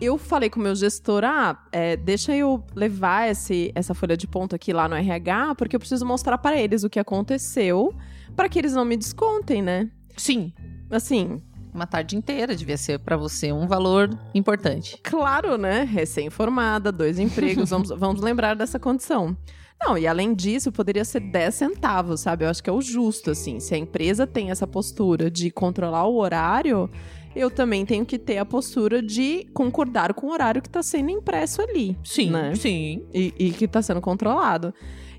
eu 0.00 0.18
falei 0.18 0.50
com 0.50 0.60
o 0.60 0.62
meu 0.62 0.74
gestor, 0.74 1.24
ah, 1.24 1.58
é, 1.72 1.96
deixa 1.96 2.34
eu 2.34 2.64
levar 2.74 3.30
esse, 3.30 3.72
essa 3.74 3.94
folha 3.94 4.16
de 4.16 4.26
ponto 4.26 4.54
aqui 4.54 4.72
lá 4.72 4.88
no 4.88 4.94
RH, 4.94 5.54
porque 5.54 5.76
eu 5.76 5.80
preciso 5.80 6.04
mostrar 6.04 6.38
para 6.38 6.60
eles 6.60 6.84
o 6.84 6.90
que 6.90 6.98
aconteceu, 6.98 7.94
para 8.36 8.48
que 8.48 8.58
eles 8.58 8.72
não 8.72 8.84
me 8.84 8.96
descontem, 8.96 9.62
né? 9.62 9.90
Sim. 10.16 10.52
Assim, 10.90 11.42
Uma 11.72 11.86
tarde 11.86 12.16
inteira 12.16 12.54
devia 12.54 12.76
ser 12.76 13.00
pra 13.00 13.16
você 13.16 13.52
um 13.52 13.66
valor 13.66 14.08
importante. 14.32 14.96
Claro, 15.02 15.58
né? 15.58 15.82
Recém-formada, 15.82 16.92
dois 16.92 17.18
empregos, 17.18 17.70
vamos, 17.70 17.88
vamos 17.98 18.20
lembrar 18.20 18.54
dessa 18.54 18.78
condição. 18.78 19.36
Não, 19.80 19.98
e 19.98 20.06
além 20.06 20.34
disso, 20.34 20.72
poderia 20.72 21.04
ser 21.04 21.20
10 21.20 21.54
centavos, 21.54 22.20
sabe? 22.20 22.44
Eu 22.44 22.48
acho 22.48 22.62
que 22.62 22.70
é 22.70 22.72
o 22.72 22.80
justo, 22.80 23.30
assim. 23.30 23.60
Se 23.60 23.74
a 23.74 23.78
empresa 23.78 24.26
tem 24.26 24.50
essa 24.50 24.66
postura 24.66 25.30
de 25.30 25.50
controlar 25.50 26.06
o 26.06 26.16
horário, 26.16 26.88
eu 27.34 27.50
também 27.50 27.84
tenho 27.84 28.04
que 28.06 28.18
ter 28.18 28.38
a 28.38 28.44
postura 28.44 29.02
de 29.02 29.46
concordar 29.52 30.14
com 30.14 30.26
o 30.28 30.30
horário 30.32 30.62
que 30.62 30.68
tá 30.68 30.82
sendo 30.82 31.10
impresso 31.10 31.60
ali. 31.62 31.96
Sim, 32.04 32.30
Né? 32.30 32.54
sim. 32.54 33.04
E, 33.12 33.32
e 33.38 33.50
que 33.50 33.66
tá 33.68 33.82
sendo 33.82 34.00
controlado. 34.00 34.72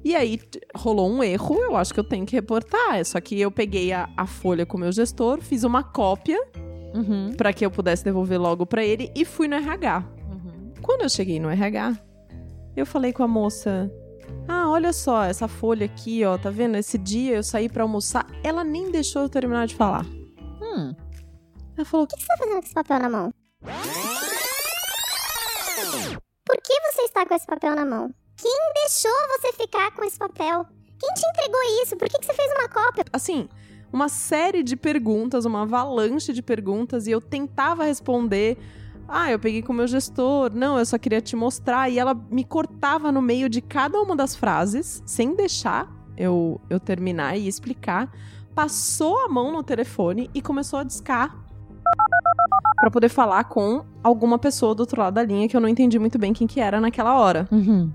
E 0.04 0.16
aí 0.16 0.40
rolou 0.76 1.10
um 1.10 1.24
erro, 1.24 1.56
eu 1.62 1.76
acho 1.76 1.94
que 1.94 2.00
eu 2.00 2.04
tenho 2.04 2.26
que 2.26 2.36
reportar. 2.36 3.04
Só 3.06 3.20
que 3.20 3.40
eu 3.42 3.50
peguei 3.52 3.92
a, 3.92 4.08
a 4.16 4.28
folha 4.28 4.66
com 4.66 4.78
o 4.78 4.80
meu 4.80 4.92
gestor, 4.92 5.42
fiz 5.42 5.64
uma 5.64 5.84
cópia 5.84 6.40
Uhum. 6.94 7.34
para 7.36 7.52
que 7.52 7.66
eu 7.66 7.70
pudesse 7.72 8.06
devolver 8.06 8.40
logo 8.40 8.66
para 8.66 8.82
ele 8.84 9.12
e 9.16 9.26
fui 9.26 9.48
no 9.50 9.56
RH. 9.56 10.04
Uhum. 10.30 10.72
Quando 10.82 11.02
eu 11.02 11.10
cheguei 11.10 11.40
no 11.42 11.50
RH, 11.50 11.98
eu 12.78 12.86
falei 12.86 13.12
com 13.12 13.22
a 13.24 13.28
moça: 13.28 13.92
Ah, 14.48 14.70
olha 14.70 14.94
só, 14.94 15.24
essa 15.26 15.46
folha 15.48 15.86
aqui, 15.88 16.24
ó, 16.24 16.38
tá 16.38 16.50
vendo? 16.50 16.78
Esse 16.78 16.98
dia 16.98 17.36
eu 17.36 17.44
saí 17.44 17.68
pra 17.68 17.84
almoçar, 17.84 18.26
ela 18.44 18.64
nem 18.64 18.92
deixou 18.92 19.24
eu 19.24 19.28
terminar 19.30 19.68
de 19.68 19.76
falar. 19.76 20.06
Hum. 20.62 20.94
Ela 21.78 21.86
falou: 21.86 22.06
O 22.06 22.08
que 22.08 22.20
você 22.20 22.28
tá 22.28 22.38
fazendo 22.38 22.54
com 22.54 22.66
esse 22.66 22.74
papel 22.74 23.00
na 23.00 23.10
mão? 23.10 23.34
Por 26.46 26.58
que 26.58 26.74
você 26.92 27.02
está 27.02 27.26
com 27.26 27.34
esse 27.34 27.46
papel 27.46 27.76
na 27.76 27.86
mão? 27.86 28.14
Quem 28.38 28.58
deixou 28.82 29.12
você 29.38 29.54
ficar 29.54 29.92
com 29.92 30.04
esse 30.04 30.18
papel? 30.18 30.66
Quem 31.00 31.14
te 31.14 31.28
entregou 31.28 31.60
isso? 31.84 31.98
Por 31.98 32.08
que, 32.08 32.18
que 32.20 32.26
você 32.26 32.34
fez 32.34 32.52
uma 32.54 32.70
cópia? 32.70 33.04
assim, 33.12 33.50
uma 33.92 34.08
série 34.08 34.64
de 34.64 34.76
perguntas, 34.76 35.46
uma 35.46 35.64
avalanche 35.64 36.32
de 36.32 36.42
perguntas, 36.42 37.08
e 37.08 37.12
eu 37.12 37.20
tentava 37.20 37.84
responder. 37.84 38.58
Ah, 39.08 39.32
eu 39.32 39.38
peguei 39.38 39.62
com 39.62 39.72
o 39.72 39.76
meu 39.76 39.88
gestor. 39.88 40.52
Não, 40.54 40.80
eu 40.80 40.86
só 40.86 40.98
queria 40.98 41.22
te 41.22 41.36
mostrar. 41.36 41.90
E 41.90 42.00
ela 42.00 42.14
me 42.14 42.44
cortava 42.44 43.12
no 43.12 43.22
meio 43.22 43.48
de 43.50 43.62
cada 43.62 44.02
uma 44.02 44.16
das 44.16 44.36
frases, 44.36 45.04
sem 45.06 45.36
deixar 45.36 45.92
eu, 46.18 46.60
eu 46.70 46.80
terminar 46.80 47.38
e 47.38 47.48
explicar. 47.48 48.12
passou 48.56 49.20
a 49.20 49.28
mão 49.28 49.52
no 49.52 49.62
telefone 49.62 50.30
e 50.34 50.42
começou 50.42 50.80
a 50.80 50.84
discar 50.84 51.45
para 52.86 52.92
poder 52.92 53.10
falar 53.10 53.46
com 53.46 53.84
alguma 54.04 54.38
pessoa 54.38 54.76
do 54.76 54.82
outro 54.82 55.02
lado 55.02 55.16
da 55.16 55.24
linha 55.24 55.50
que 55.50 55.58
eu 55.58 55.60
não 55.60 55.68
entendi 55.68 55.98
muito 55.98 56.20
bem 56.20 56.34
quem 56.34 56.46
que 56.46 56.60
era 56.60 56.80
naquela 56.80 57.18
hora. 57.18 57.48
Uhum. 57.52 57.92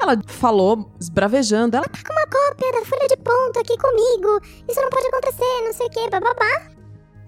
Ela 0.00 0.20
falou, 0.26 0.90
esbravejando, 1.00 1.76
ela 1.76 1.86
Tá 1.86 2.00
com 2.04 2.12
uma 2.12 2.26
cópia 2.26 2.72
da 2.72 2.84
folha 2.84 3.06
de 3.06 3.16
ponto 3.18 3.60
aqui 3.60 3.78
comigo. 3.78 4.40
Isso 4.68 4.80
não 4.80 4.90
pode 4.90 5.06
acontecer, 5.06 5.64
não 5.64 5.72
sei 5.72 5.86
o 5.86 5.90
que, 5.90 6.10
bababá. 6.10 6.62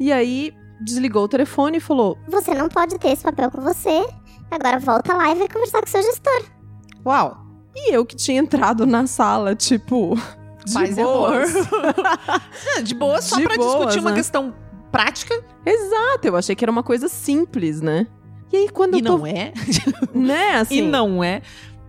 e 0.00 0.12
aí 0.12 0.52
desligou 0.80 1.22
o 1.22 1.28
telefone 1.28 1.76
e 1.76 1.80
falou: 1.80 2.18
Você 2.26 2.52
não 2.52 2.68
pode 2.68 2.98
ter 2.98 3.10
esse 3.10 3.22
papel 3.22 3.48
com 3.48 3.60
você. 3.60 4.04
Agora 4.50 4.80
volta 4.80 5.14
lá 5.14 5.30
e 5.30 5.36
vai 5.36 5.46
conversar 5.48 5.82
com 5.82 5.86
o 5.86 5.90
seu 5.90 6.02
gestor. 6.02 6.42
"Uau". 7.06 7.36
E 7.76 7.94
eu 7.94 8.04
que 8.04 8.16
tinha 8.16 8.40
entrado 8.40 8.84
na 8.86 9.06
sala, 9.06 9.54
tipo, 9.54 10.16
de. 10.66 10.74
Não, 12.74 12.82
de 12.82 12.94
boa, 12.94 13.22
só 13.22 13.36
De 13.36 13.44
pra 13.44 13.54
boas, 13.56 13.76
discutir 13.76 14.00
uma 14.00 14.10
né? 14.10 14.16
questão 14.16 14.52
prática. 14.96 15.44
Exato, 15.66 16.26
eu 16.28 16.36
achei 16.36 16.54
que 16.54 16.64
era 16.64 16.70
uma 16.72 16.82
coisa 16.82 17.08
simples, 17.08 17.80
né? 17.80 18.06
E 18.52 18.56
aí 18.56 18.68
quando 18.68 18.94
E 18.96 19.00
eu 19.00 19.04
tô, 19.04 19.18
não 19.18 19.26
é. 19.26 19.52
né, 20.14 20.50
assim, 20.56 20.78
E 20.78 20.82
não 20.82 21.22
é. 21.24 21.42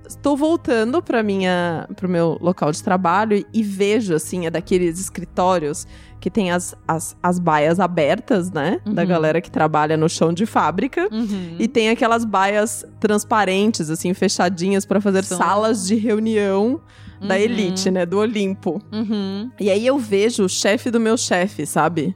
estou 0.07 0.35
voltando 0.37 1.01
para 1.01 1.21
minha 1.21 1.87
pro 1.95 2.07
meu 2.09 2.37
local 2.41 2.71
de 2.71 2.81
trabalho 2.81 3.45
e 3.53 3.61
vejo 3.63 4.13
assim 4.15 4.45
é 4.45 4.49
daqueles 4.49 4.99
escritórios 4.99 5.85
que 6.19 6.29
tem 6.31 6.51
as, 6.51 6.73
as, 6.87 7.15
as 7.21 7.37
baias 7.37 7.79
abertas, 7.79 8.49
né, 8.51 8.79
da 8.85 9.03
Uhum. 9.03 9.07
galera 9.07 9.39
que 9.41 9.51
trabalha 9.51 9.95
no 9.95 10.09
chão 10.09 10.33
de 10.33 10.45
fábrica. 10.47 11.07
Uhum. 11.11 11.55
E 11.59 11.67
tem 11.67 11.89
aquelas 11.89 12.25
baias 12.25 12.83
transparentes, 12.99 13.91
assim, 13.91 14.11
fechadinhas 14.15 14.85
para 14.87 14.99
fazer 14.99 15.23
São- 15.23 15.37
salas 15.37 15.85
de 15.85 15.93
reunião 15.95 16.81
da 17.21 17.35
Uhum. 17.35 17.41
elite, 17.41 17.91
né? 17.91 18.05
Do 18.07 18.17
Olimpo. 18.17 18.81
Uhum. 18.91 19.51
E 19.59 19.69
aí 19.69 19.85
eu 19.85 19.99
vejo 19.99 20.45
o 20.45 20.49
chefe 20.49 20.89
do 20.89 20.99
meu 20.99 21.15
chefe, 21.15 21.65
sabe? 21.67 22.15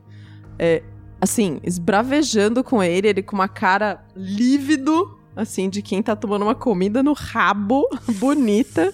É, 0.59 0.83
assim, 1.21 1.59
esbravejando 1.63 2.63
com 2.63 2.83
ele, 2.83 3.07
ele 3.07 3.23
com 3.23 3.35
uma 3.35 3.47
cara 3.47 4.05
lívido, 4.15 5.17
assim, 5.35 5.69
de 5.69 5.81
quem 5.81 6.03
tá 6.03 6.15
tomando 6.15 6.43
uma 6.43 6.55
comida 6.55 7.01
no 7.01 7.13
rabo, 7.13 7.87
bonita. 8.19 8.93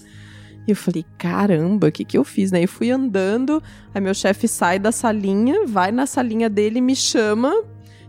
E 0.68 0.72
eu 0.72 0.76
falei, 0.76 1.06
caramba, 1.18 1.88
o 1.88 1.92
que 1.92 2.06
que 2.06 2.18
eu 2.18 2.24
fiz, 2.24 2.52
né? 2.52 2.64
E 2.64 2.68
fui 2.68 2.90
andando, 2.90 3.62
aí 3.94 4.02
meu 4.02 4.14
chefe 4.14 4.48
sai 4.48 4.80
da 4.80 4.92
salinha, 4.92 5.66
vai 5.66 5.92
na 5.92 6.08
salinha 6.08 6.50
dele, 6.50 6.82
me 6.82 6.96
chama, 6.96 7.54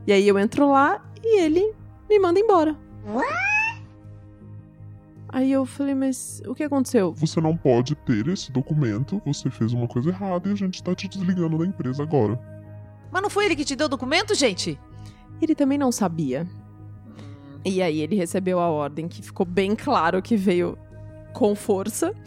e 0.07 0.13
aí 0.13 0.27
eu 0.27 0.39
entro 0.39 0.71
lá 0.71 1.05
e 1.23 1.41
ele 1.41 1.75
me 2.09 2.19
manda 2.19 2.41
embora. 2.41 2.77
Aí 5.29 5.53
eu 5.53 5.67
falei, 5.67 5.95
mas 5.95 6.41
o 6.47 6.55
que 6.55 6.63
aconteceu? 6.63 7.13
Você 7.13 7.43
não 7.43 7.55
pode 7.55 7.95
ter 7.95 8.27
esse 8.29 8.51
documento, 8.51 9.21
você 9.27 9.51
fez 9.51 9.75
uma 9.75 9.87
coisa 9.87 10.09
errada 10.09 10.49
e 10.49 10.53
a 10.53 10.55
gente 10.55 10.83
tá 10.83 10.95
te 10.95 11.09
desligando 11.09 11.59
da 11.59 11.67
empresa 11.67 12.03
agora. 12.03 12.41
Mas 13.11 13.23
não 13.23 13.31
foi 13.31 13.47
ele 13.47 13.57
que 13.57 13.65
te 13.65 13.77
deu 13.77 13.87
o 13.87 13.91
documento, 13.91 14.35
gente? 14.35 14.79
Ele 15.41 15.55
também 15.55 15.79
não 15.79 15.93
sabia. 15.93 16.47
E 17.65 17.83
aí 17.83 18.01
ele 18.01 18.15
recebeu 18.17 18.61
a 18.61 18.69
ordem, 18.69 19.09
que 19.09 19.23
ficou 19.23 19.45
bem 19.45 19.75
claro 19.75 20.23
que 20.23 20.37
veio 20.37 20.79
com 21.33 21.55
força 21.55 22.13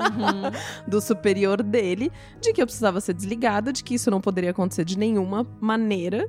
Uhum. 0.00 0.50
do 0.86 1.00
superior 1.00 1.62
dele, 1.62 2.12
de 2.40 2.52
que 2.52 2.62
eu 2.62 2.66
precisava 2.66 3.00
ser 3.00 3.14
desligada, 3.14 3.72
de 3.72 3.82
que 3.82 3.94
isso 3.94 4.10
não 4.10 4.20
poderia 4.20 4.50
acontecer 4.50 4.84
de 4.84 4.98
nenhuma 4.98 5.46
maneira. 5.60 6.28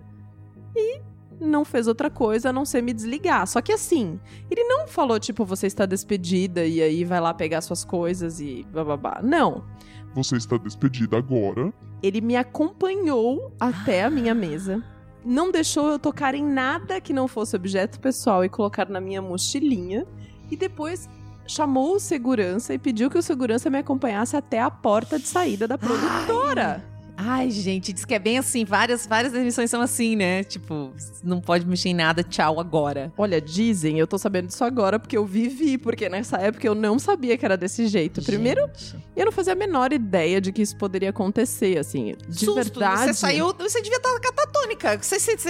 E 0.76 1.02
não 1.40 1.66
fez 1.66 1.88
outra 1.88 2.10
coisa 2.10 2.50
a 2.50 2.54
não 2.54 2.66
ser 2.66 2.82
me 2.82 2.94
desligar. 2.94 3.46
Só 3.48 3.62
que 3.62 3.72
assim, 3.72 4.20
ele 4.50 4.64
não 4.64 4.88
falou, 4.88 5.20
tipo, 5.20 5.44
você 5.44 5.68
está 5.68 5.86
despedida 5.86 6.66
e 6.66 6.82
aí 6.82 7.04
vai 7.04 7.20
lá 7.20 7.34
pegar 7.34 7.62
suas 7.62 7.84
coisas 7.84 8.40
e 8.40 8.66
bababá. 8.72 9.20
Não. 9.24 9.64
Você 10.16 10.36
está 10.38 10.58
despedida 10.58 11.18
agora. 11.18 11.74
Ele 12.02 12.22
me 12.22 12.36
acompanhou 12.36 13.54
até 13.60 14.04
a 14.04 14.10
minha 14.10 14.34
mesa. 14.34 14.84
Não 15.24 15.52
deixou 15.52 15.90
eu 15.90 16.00
tocar 16.00 16.34
em 16.34 16.44
nada 16.44 17.00
que 17.00 17.14
não 17.14 17.28
fosse 17.28 17.56
objeto 17.56 18.00
pessoal 18.00 18.44
e 18.44 18.50
colocar 18.50 18.90
na 18.90 19.00
minha 19.00 19.22
mochilinha. 19.22 20.06
E 20.50 20.58
depois 20.58 21.08
chamou 21.48 21.96
o 21.96 22.00
segurança 22.00 22.74
e 22.74 22.80
pediu 22.80 23.10
que 23.10 23.18
o 23.18 23.22
segurança 23.22 23.70
me 23.70 23.78
acompanhasse 23.78 24.36
até 24.36 24.60
a 24.60 24.72
porta 24.72 25.20
de 25.20 25.28
saída 25.28 25.68
da 25.68 25.78
produtora. 25.78 26.91
Ai, 27.24 27.52
gente, 27.52 27.94
diz 27.94 28.04
que 28.04 28.16
é 28.16 28.20
bem 28.20 28.40
assim. 28.40 28.66
Várias, 28.66 29.06
várias 29.06 29.32
demissões 29.32 29.70
são 29.70 29.80
assim, 29.80 30.16
né? 30.16 30.44
Tipo, 30.44 30.92
não 31.24 31.40
pode 31.40 31.68
mexer 31.68 31.90
em 31.90 31.94
nada, 31.94 32.24
tchau, 32.24 32.60
agora. 32.60 33.14
Olha, 33.16 33.40
dizem, 33.40 34.00
eu 34.00 34.08
tô 34.08 34.18
sabendo 34.18 34.48
disso 34.48 34.64
agora 34.64 34.98
porque 34.98 35.16
eu 35.16 35.26
vivi, 35.26 35.78
porque 35.78 36.10
nessa 36.10 36.38
época 36.38 36.66
eu 36.66 36.74
não 36.74 36.98
sabia 36.98 37.38
que 37.38 37.46
era 37.46 37.56
desse 37.56 37.86
jeito. 37.88 38.24
Primeiro, 38.24 38.62
Gente. 38.74 38.98
eu 39.16 39.26
não 39.26 39.32
fazia 39.32 39.54
a 39.54 39.56
menor 39.56 39.94
ideia 39.94 40.42
de 40.42 40.52
que 40.52 40.64
isso 40.64 40.76
poderia 40.76 41.12
acontecer, 41.12 41.78
assim. 41.78 42.16
De 42.28 42.40
Susto, 42.40 42.56
verdade. 42.56 43.02
Você 43.04 43.14
saiu, 43.14 43.54
você 43.54 43.82
devia 43.82 43.98
estar 43.98 44.20
catatônica. 44.20 44.98
Você, 45.00 45.20
você, 45.20 45.38
você 45.38 45.50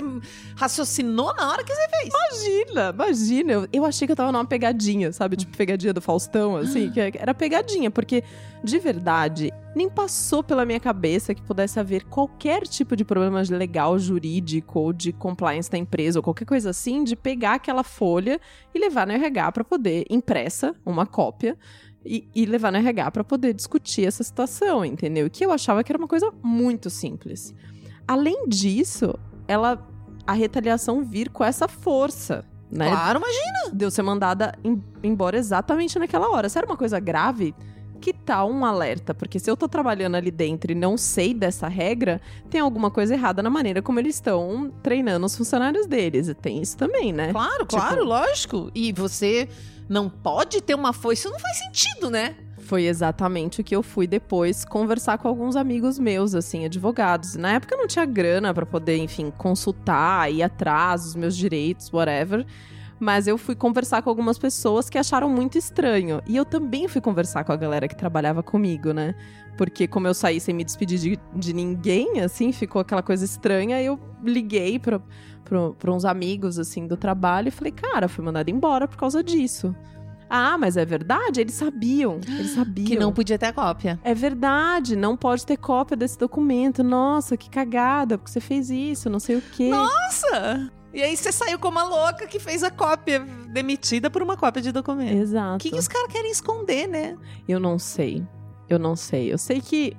raciocinou 0.55 1.33
na 1.35 1.51
hora 1.51 1.63
que 1.63 1.73
você 1.73 1.87
fez. 1.87 2.13
Imagina, 2.13 2.89
imagina. 2.93 3.53
Eu, 3.53 3.67
eu 3.71 3.85
achei 3.85 4.05
que 4.05 4.11
eu 4.11 4.15
tava 4.15 4.31
numa 4.33 4.45
pegadinha, 4.45 5.13
sabe? 5.13 5.37
Tipo, 5.37 5.55
pegadinha 5.55 5.93
do 5.93 6.01
Faustão, 6.01 6.57
assim. 6.57 6.91
Que 6.91 6.99
era 6.99 7.33
pegadinha, 7.33 7.89
porque, 7.89 8.23
de 8.63 8.77
verdade, 8.79 9.51
nem 9.75 9.89
passou 9.89 10.43
pela 10.43 10.65
minha 10.65 10.79
cabeça 10.79 11.33
que 11.33 11.41
pudesse 11.41 11.79
haver 11.79 12.03
qualquer 12.05 12.63
tipo 12.63 12.95
de 12.95 13.03
problema 13.03 13.41
legal, 13.49 13.97
jurídico 13.97 14.79
ou 14.79 14.93
de 14.93 15.11
compliance 15.11 15.69
da 15.69 15.77
empresa 15.77 16.19
ou 16.19 16.23
qualquer 16.23 16.45
coisa 16.45 16.69
assim, 16.69 17.03
de 17.03 17.15
pegar 17.15 17.53
aquela 17.55 17.83
folha 17.83 18.39
e 18.73 18.79
levar 18.79 19.07
no 19.07 19.13
RH 19.13 19.51
pra 19.51 19.63
poder, 19.63 20.05
impressa, 20.09 20.75
uma 20.85 21.05
cópia, 21.05 21.57
e, 22.05 22.27
e 22.35 22.45
levar 22.45 22.71
no 22.71 22.77
RH 22.79 23.11
pra 23.11 23.23
poder 23.23 23.53
discutir 23.53 24.05
essa 24.07 24.23
situação, 24.23 24.83
entendeu? 24.83 25.29
Que 25.29 25.45
eu 25.45 25.51
achava 25.51 25.83
que 25.83 25.91
era 25.91 25.97
uma 25.99 26.07
coisa 26.07 26.31
muito 26.43 26.89
simples. 26.89 27.53
Além 28.07 28.47
disso, 28.47 29.13
ela 29.47 29.87
a 30.25 30.33
retaliação 30.33 31.03
vir 31.03 31.29
com 31.29 31.43
essa 31.43 31.67
força, 31.67 32.45
né? 32.71 32.89
Claro, 32.89 33.19
imagina. 33.19 33.75
De 33.75 33.85
eu 33.85 33.91
ser 33.91 34.01
mandada 34.03 34.53
em- 34.63 34.81
embora 35.03 35.37
exatamente 35.37 35.97
naquela 35.99 36.29
hora. 36.29 36.47
Se 36.49 36.57
era 36.57 36.65
uma 36.67 36.77
coisa 36.77 36.99
grave, 36.99 37.53
que 38.01 38.11
tal 38.11 38.49
um 38.51 38.65
alerta? 38.65 39.13
Porque 39.13 39.39
se 39.39 39.49
eu 39.49 39.55
tô 39.55 39.67
trabalhando 39.69 40.15
ali 40.15 40.29
dentro 40.31 40.71
e 40.71 40.75
não 40.75 40.97
sei 40.97 41.33
dessa 41.33 41.67
regra, 41.69 42.19
tem 42.49 42.59
alguma 42.59 42.91
coisa 42.91 43.13
errada 43.13 43.41
na 43.41 43.49
maneira 43.49 43.81
como 43.81 43.99
eles 43.99 44.15
estão 44.15 44.73
treinando 44.83 45.25
os 45.25 45.37
funcionários 45.37 45.85
deles. 45.85 46.27
E 46.27 46.33
tem 46.33 46.61
isso 46.61 46.75
também, 46.75 47.13
né? 47.13 47.31
Claro, 47.31 47.59
Tipo- 47.59 47.67
claro, 47.77 48.03
lógico. 48.03 48.69
E 48.75 48.91
você 48.91 49.47
não 49.87 50.09
pode 50.09 50.59
ter 50.61 50.75
uma 50.75 50.91
foice. 50.91 51.21
Isso 51.21 51.31
não 51.31 51.39
faz 51.39 51.57
sentido, 51.59 52.09
né? 52.09 52.35
Foi 52.59 52.83
exatamente 52.85 53.59
o 53.59 53.63
que 53.63 53.75
eu 53.75 53.83
fui 53.83 54.07
depois 54.07 54.63
conversar 54.63 55.17
com 55.17 55.27
alguns 55.27 55.55
amigos 55.55 55.99
meus, 55.99 56.33
assim, 56.33 56.63
advogados. 56.65 57.35
Na 57.35 57.53
época 57.53 57.75
eu 57.75 57.79
não 57.79 57.87
tinha 57.87 58.05
grana 58.05 58.53
pra 58.53 58.65
poder, 58.65 58.97
enfim, 58.97 59.31
consultar, 59.37 60.31
ir 60.31 60.41
atrás 60.43 61.03
dos 61.03 61.15
meus 61.15 61.35
direitos, 61.35 61.91
whatever. 61.91 62.45
Mas 63.01 63.25
eu 63.25 63.35
fui 63.35 63.55
conversar 63.55 64.03
com 64.03 64.11
algumas 64.11 64.37
pessoas 64.37 64.87
que 64.87 64.95
acharam 64.95 65.27
muito 65.27 65.57
estranho. 65.57 66.21
E 66.27 66.37
eu 66.37 66.45
também 66.45 66.87
fui 66.87 67.01
conversar 67.01 67.43
com 67.43 67.51
a 67.51 67.55
galera 67.55 67.87
que 67.87 67.95
trabalhava 67.95 68.43
comigo, 68.43 68.93
né? 68.93 69.15
Porque 69.57 69.87
como 69.87 70.05
eu 70.05 70.13
saí 70.13 70.39
sem 70.39 70.53
me 70.53 70.63
despedir 70.63 70.99
de, 70.99 71.19
de 71.35 71.51
ninguém, 71.51 72.21
assim, 72.21 72.51
ficou 72.51 72.79
aquela 72.79 73.01
coisa 73.01 73.25
estranha. 73.25 73.81
Eu 73.81 73.99
liguei 74.23 74.77
pra, 74.77 75.01
pra, 75.43 75.71
pra 75.71 75.91
uns 75.91 76.05
amigos, 76.05 76.59
assim, 76.59 76.85
do 76.85 76.95
trabalho 76.95 77.47
e 77.47 77.51
falei, 77.51 77.71
cara, 77.71 78.07
fui 78.07 78.23
mandada 78.23 78.51
embora 78.51 78.87
por 78.87 78.97
causa 78.97 79.23
disso. 79.23 79.75
Ah, 80.29 80.55
mas 80.59 80.77
é 80.77 80.85
verdade? 80.85 81.41
Eles 81.41 81.55
sabiam. 81.55 82.19
Eles 82.27 82.51
sabiam. 82.51 82.87
Que 82.87 82.99
não 82.99 83.11
podia 83.11 83.39
ter 83.39 83.51
cópia. 83.51 83.99
É 84.03 84.13
verdade, 84.13 84.95
não 84.95 85.17
pode 85.17 85.43
ter 85.43 85.57
cópia 85.57 85.97
desse 85.97 86.19
documento. 86.19 86.83
Nossa, 86.83 87.35
que 87.35 87.49
cagada, 87.49 88.15
porque 88.15 88.29
você 88.31 88.39
fez 88.39 88.69
isso, 88.69 89.09
não 89.09 89.19
sei 89.19 89.37
o 89.37 89.41
quê. 89.41 89.69
Nossa! 89.69 90.71
E 90.93 91.01
aí 91.01 91.15
você 91.15 91.31
saiu 91.31 91.57
como 91.57 91.79
a 91.79 91.83
louca 91.83 92.27
que 92.27 92.39
fez 92.39 92.63
a 92.63 92.69
cópia, 92.71 93.19
demitida 93.53 94.09
por 94.09 94.21
uma 94.21 94.35
cópia 94.35 94.61
de 94.61 94.71
documento. 94.71 95.17
Exato. 95.17 95.55
O 95.55 95.59
que, 95.59 95.71
que 95.71 95.79
os 95.79 95.87
caras 95.87 96.11
querem 96.11 96.31
esconder, 96.31 96.87
né? 96.87 97.17
Eu 97.47 97.59
não 97.59 97.79
sei. 97.79 98.25
Eu 98.69 98.77
não 98.77 98.95
sei. 98.95 99.31
Eu 99.31 99.37
sei 99.37 99.61
que 99.61 99.95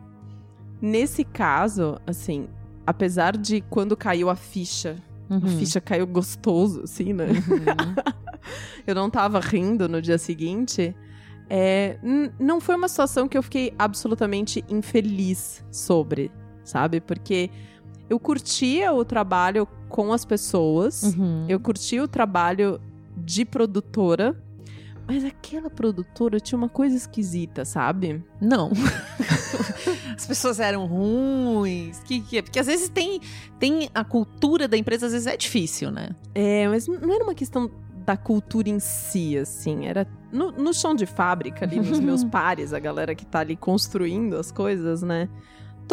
nesse 0.81 1.25
caso, 1.25 1.99
assim, 2.07 2.49
apesar 2.87 3.37
de 3.37 3.61
quando 3.63 3.97
caiu 3.97 4.29
a 4.29 4.37
ficha, 4.37 4.97
Uhum. 5.31 5.39
a 5.45 5.49
ficha 5.49 5.81
caiu 5.81 6.07
gostoso, 6.07 6.83
assim, 6.83 7.15
né? 7.15 7.27
eu 8.87 8.95
não 8.95 9.09
tava 9.09 9.41
rindo 9.41 9.89
no 9.89 10.03
dia 10.03 10.19
seguinte. 10.19 10.95
É, 11.49 11.99
não 12.39 12.61
foi 12.61 12.75
uma 12.77 12.89
situação 12.89 13.27
que 13.29 13.37
eu 13.39 13.43
fiquei 13.43 13.73
absolutamente 13.79 14.63
infeliz 14.69 15.65
sobre, 15.71 16.31
sabe? 16.65 17.01
Porque 17.01 17.51
eu 18.09 18.19
curtia 18.19 18.93
o 18.93 19.05
trabalho 19.05 19.67
com 19.89 20.13
as 20.13 20.25
pessoas, 20.25 21.03
Uhum. 21.03 21.47
eu 21.49 21.59
curtia 21.61 22.03
o 22.03 22.09
trabalho 22.09 22.81
de 23.17 23.45
produtora, 23.45 24.37
mas 25.07 25.25
aquela 25.25 25.69
produtora 25.69 26.39
tinha 26.41 26.57
uma 26.57 26.69
coisa 26.69 26.97
esquisita, 26.97 27.65
sabe? 27.65 28.23
Não. 28.41 28.71
As 30.17 30.27
pessoas 30.27 30.61
eram 30.61 30.87
ruins. 30.87 31.99
Que, 32.05 32.21
que, 32.21 32.43
porque 32.43 32.59
às 32.59 32.67
vezes 32.67 32.89
tem, 32.89 33.21
tem 33.59 33.89
a 33.95 34.05
cultura 34.05 34.69
da 34.69 34.77
empresa, 34.77 35.07
às 35.07 35.13
vezes 35.13 35.27
é 35.27 35.37
difícil, 35.37 35.91
né? 35.91 36.11
É, 36.35 36.69
mas 36.69 36.87
não 36.87 37.13
era 37.13 37.25
uma 37.25 37.35
questão 37.35 37.71
da 38.05 38.17
cultura 38.17 38.69
em 38.69 38.79
si, 38.79 39.37
assim. 39.37 39.87
Era 39.87 40.07
no, 40.33 40.53
no 40.53 40.73
chão 40.73 40.95
de 40.95 41.07
fábrica, 41.07 41.65
ali, 41.65 41.81
nos 41.81 42.01
meus 42.01 42.23
pares, 42.25 42.73
a 42.73 42.79
galera 42.79 43.15
que 43.15 43.27
tá 43.27 43.41
ali 43.41 43.57
construindo 43.57 44.37
as 44.37 44.51
coisas, 44.53 45.03
né? 45.03 45.29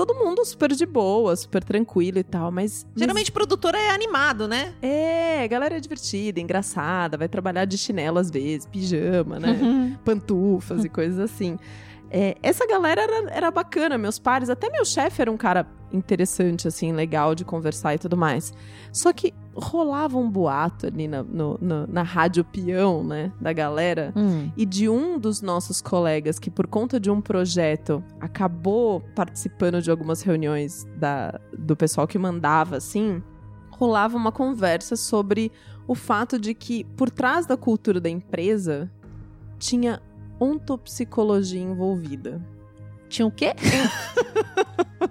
Todo 0.06 0.16
mundo 0.16 0.46
super 0.46 0.72
de 0.72 0.86
boa, 0.86 1.36
super 1.36 1.62
tranquilo 1.62 2.20
e 2.20 2.24
tal, 2.24 2.52
mas. 2.52 2.88
Geralmente 2.96 3.34
produtora 3.34 3.78
é 3.78 3.90
animado, 3.90 4.48
né? 4.48 4.74
É, 4.82 5.44
a 5.44 5.48
galera 5.48 5.76
é 5.76 5.80
divertida, 5.80 6.40
engraçada, 6.40 7.18
vai 7.18 7.28
trabalhar 7.28 7.66
de 7.66 7.78
chinelo 7.78 8.18
às 8.18 8.32
vezes, 8.32 8.66
pijama, 8.66 9.40
né? 9.40 9.98
Pantufas 10.06 10.86
e 10.86 10.90
coisas 10.90 11.20
assim. 11.20 11.58
É, 12.10 12.38
essa 12.42 12.66
galera 12.66 13.02
era, 13.02 13.30
era 13.30 13.52
bacana, 13.52 13.98
meus 13.98 14.18
pares, 14.18 14.50
até 14.50 14.70
meu 14.70 14.86
chefe 14.86 15.22
era 15.22 15.30
um 15.30 15.38
cara 15.38 15.68
interessante, 15.92 16.68
assim, 16.68 16.92
legal 16.94 17.34
de 17.36 17.44
conversar 17.44 17.96
e 17.96 17.98
tudo 17.98 18.16
mais. 18.18 18.54
Só 18.92 19.12
que 19.14 19.34
rolava 19.56 20.18
um 20.18 20.30
boato 20.30 20.88
ali 20.88 21.08
na, 21.08 21.22
no, 21.24 21.58
no, 21.62 21.88
na 21.88 22.02
rádio 22.04 22.44
peão, 22.46 23.04
né, 23.04 23.32
da 23.42 23.52
galera, 23.52 24.14
Hum. 24.16 24.52
e 24.56 24.66
de 24.66 24.88
um 24.88 25.18
dos 25.20 25.42
nossos 25.42 25.82
colegas 25.82 26.40
que, 26.40 26.50
por 26.50 26.68
conta 26.68 27.00
de 27.00 27.10
um 27.12 27.20
projeto, 27.22 28.04
acabou 28.20 29.02
participando 29.16 29.82
de 29.82 29.92
algumas 29.92 30.22
reuniões 30.22 30.86
da, 30.96 31.40
do 31.58 31.76
pessoal 31.76 32.08
que 32.08 32.18
mandava, 32.18 32.78
assim, 32.78 33.22
rolava 33.72 34.16
uma 34.18 34.32
conversa 34.32 34.96
sobre 34.96 35.52
o 35.88 35.96
fato 35.96 36.40
de 36.40 36.54
que, 36.54 36.84
por 36.96 37.10
trás 37.10 37.46
da 37.46 37.58
cultura 37.58 38.00
da 38.00 38.10
empresa, 38.10 38.90
tinha 39.58 40.02
ontopsicologia 40.40 41.62
envolvida. 41.62 42.42
Tinha 43.10 43.26
o 43.28 43.32
quê? 43.32 43.54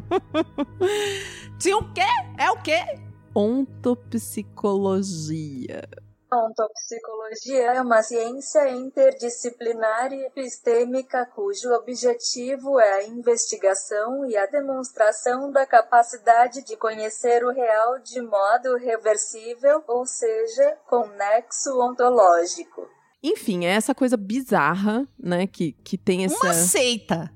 quê? 2.69 3.01
Ontopsicologia. 3.35 5.89
Ontopsicologia 6.31 7.73
é 7.73 7.81
uma 7.81 8.03
ciência 8.03 8.69
interdisciplinar 8.69 10.13
e 10.13 10.27
epistêmica 10.27 11.25
cujo 11.35 11.73
objetivo 11.73 12.79
é 12.79 12.99
a 12.99 13.07
investigação 13.07 14.27
e 14.27 14.37
a 14.37 14.45
demonstração 14.45 15.51
da 15.51 15.65
capacidade 15.65 16.63
de 16.63 16.77
conhecer 16.77 17.43
o 17.43 17.51
real 17.51 17.99
de 18.01 18.21
modo 18.21 18.77
reversível, 18.77 19.83
ou 19.89 20.05
seja, 20.05 20.77
com 20.87 21.07
nexo 21.07 21.71
ontológico. 21.81 22.87
Enfim, 23.23 23.65
é 23.65 23.71
essa 23.71 23.95
coisa 23.95 24.19
bizarra, 24.19 25.09
né, 25.19 25.47
que, 25.47 25.73
que 25.73 25.97
tem 25.97 26.27
essa... 26.27 26.45
Uma 26.45 26.53
seita. 26.53 27.33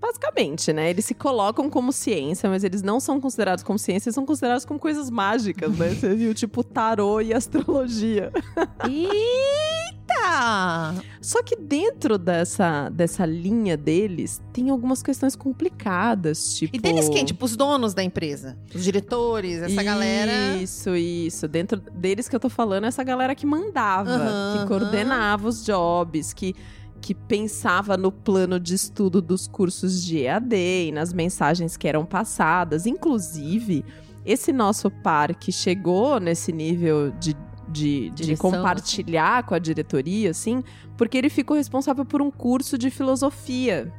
Basicamente, 0.00 0.72
né? 0.72 0.88
Eles 0.88 1.04
se 1.04 1.14
colocam 1.14 1.68
como 1.68 1.92
ciência, 1.92 2.48
mas 2.48 2.64
eles 2.64 2.82
não 2.82 2.98
são 2.98 3.20
considerados 3.20 3.62
como 3.62 3.78
ciência, 3.78 4.08
eles 4.08 4.14
são 4.14 4.24
considerados 4.24 4.64
como 4.64 4.80
coisas 4.80 5.10
mágicas, 5.10 5.76
né? 5.76 5.90
Você 5.90 6.14
viu, 6.14 6.32
tipo, 6.32 6.64
tarô 6.64 7.20
e 7.20 7.34
astrologia. 7.34 8.32
Eita! 8.88 10.94
Só 11.20 11.42
que 11.42 11.54
dentro 11.54 12.16
dessa, 12.16 12.88
dessa 12.88 13.26
linha 13.26 13.76
deles, 13.76 14.40
tem 14.52 14.70
algumas 14.70 15.02
questões 15.02 15.36
complicadas, 15.36 16.54
tipo... 16.54 16.74
E 16.74 16.80
deles 16.80 17.08
quem? 17.08 17.24
Tipo, 17.24 17.44
os 17.44 17.54
donos 17.54 17.92
da 17.92 18.02
empresa? 18.02 18.56
Os 18.74 18.82
diretores, 18.82 19.60
essa 19.60 19.82
galera... 19.82 20.56
Isso, 20.56 20.96
isso. 20.96 21.46
Dentro 21.46 21.78
deles 21.78 22.26
que 22.26 22.34
eu 22.34 22.40
tô 22.40 22.48
falando, 22.48 22.84
essa 22.84 23.04
galera 23.04 23.34
que 23.34 23.44
mandava, 23.44 24.10
Aham, 24.10 24.58
que 24.58 24.66
coordenava 24.66 25.46
os 25.46 25.64
jobs, 25.64 26.32
que, 26.32 26.56
que 27.00 27.14
pensava 27.14 27.96
no 27.96 28.12
plano 28.12 28.60
de 28.60 28.74
estudo 28.74 29.20
dos 29.22 29.46
cursos 29.48 30.04
de 30.04 30.18
EAD 30.22 30.54
e 30.88 30.92
nas 30.92 31.12
mensagens 31.12 31.76
que 31.76 31.88
eram 31.88 32.04
passadas. 32.04 32.86
Inclusive, 32.86 33.84
esse 34.24 34.52
nosso 34.52 34.90
par 34.90 35.34
que 35.34 35.50
chegou 35.50 36.20
nesse 36.20 36.52
nível 36.52 37.10
de. 37.18 37.36
De, 37.72 38.10
de 38.10 38.24
compartilhar 38.36 39.44
com 39.44 39.54
a 39.54 39.58
diretoria, 39.60 40.30
assim, 40.32 40.60
porque 40.96 41.16
ele 41.16 41.30
ficou 41.30 41.56
responsável 41.56 42.04
por 42.04 42.20
um 42.20 42.28
curso 42.28 42.76
de 42.76 42.90
filosofia. 42.90 43.92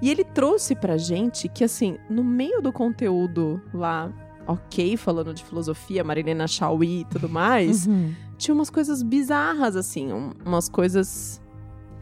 E 0.00 0.08
ele 0.08 0.22
trouxe 0.22 0.76
pra 0.76 0.96
gente 0.96 1.48
que, 1.48 1.64
assim, 1.64 1.96
no 2.08 2.22
meio 2.22 2.62
do 2.62 2.72
conteúdo 2.72 3.60
lá, 3.74 4.08
ok, 4.46 4.96
falando 4.96 5.34
de 5.34 5.42
filosofia, 5.44 6.04
Marilena 6.04 6.46
Chauí 6.46 7.00
e 7.00 7.04
tudo 7.06 7.28
mais, 7.28 7.88
Uhum. 7.88 8.14
tinha 8.38 8.54
umas 8.54 8.70
coisas 8.70 9.02
bizarras, 9.02 9.74
assim, 9.74 10.12
um- 10.12 10.30
umas 10.46 10.68
coisas. 10.68 11.41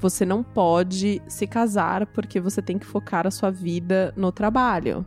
Você 0.00 0.24
não 0.24 0.42
pode 0.42 1.20
se 1.28 1.46
casar 1.46 2.06
porque 2.06 2.40
você 2.40 2.62
tem 2.62 2.78
que 2.78 2.86
focar 2.86 3.26
a 3.26 3.30
sua 3.30 3.50
vida 3.50 4.12
no 4.16 4.32
trabalho. 4.32 5.04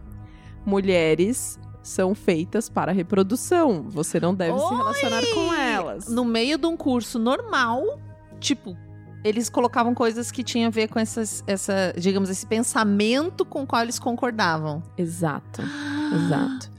Mulheres 0.65 1.60
são 1.82 2.15
feitas 2.15 2.70
para 2.70 2.91
reprodução. 2.91 3.86
Você 3.89 4.20
não 4.20 4.34
deve 4.34 4.58
se 4.58 4.74
relacionar 4.74 5.24
com 5.34 5.54
elas. 5.54 6.08
No 6.08 6.24
meio 6.24 6.58
de 6.58 6.65
um 6.67 6.78
curso 6.78 7.17
normal, 7.17 8.00
tipo, 8.39 8.78
eles 9.24 9.50
colocavam 9.50 9.94
coisas 9.96 10.32
que 10.32 10.44
tinham 10.44 10.67
a 10.67 10.72
ver 10.72 10.88
com 10.88 11.00
essas, 11.00 11.44
essa, 11.48 11.94
digamos, 11.98 12.30
esse 12.30 12.46
pensamento 12.46 13.44
com 13.44 13.63
o 13.63 13.67
qual 13.67 13.82
eles 13.82 13.98
concordavam. 13.98 14.84
Exato, 14.98 15.62
exato. 16.15 16.72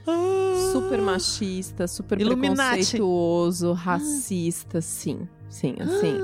Super 0.73 1.01
machista, 1.01 1.87
super 1.87 2.21
Illuminati. 2.21 2.59
preconceituoso, 2.59 3.73
racista, 3.73 4.81
sim. 4.81 5.29
Sim, 5.49 5.77
assim. 5.79 6.19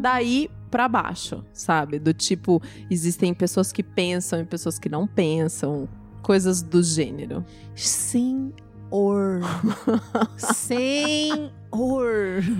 daí 0.00 0.50
pra 0.76 0.88
baixo, 0.88 1.42
sabe? 1.54 1.98
Do 1.98 2.12
tipo, 2.12 2.60
existem 2.90 3.32
pessoas 3.32 3.72
que 3.72 3.82
pensam 3.82 4.40
e 4.40 4.44
pessoas 4.44 4.78
que 4.78 4.90
não 4.90 5.06
pensam, 5.06 5.88
coisas 6.22 6.60
do 6.60 6.82
gênero. 6.82 7.42
Senhor. 7.74 9.40
Senhor. 10.36 11.50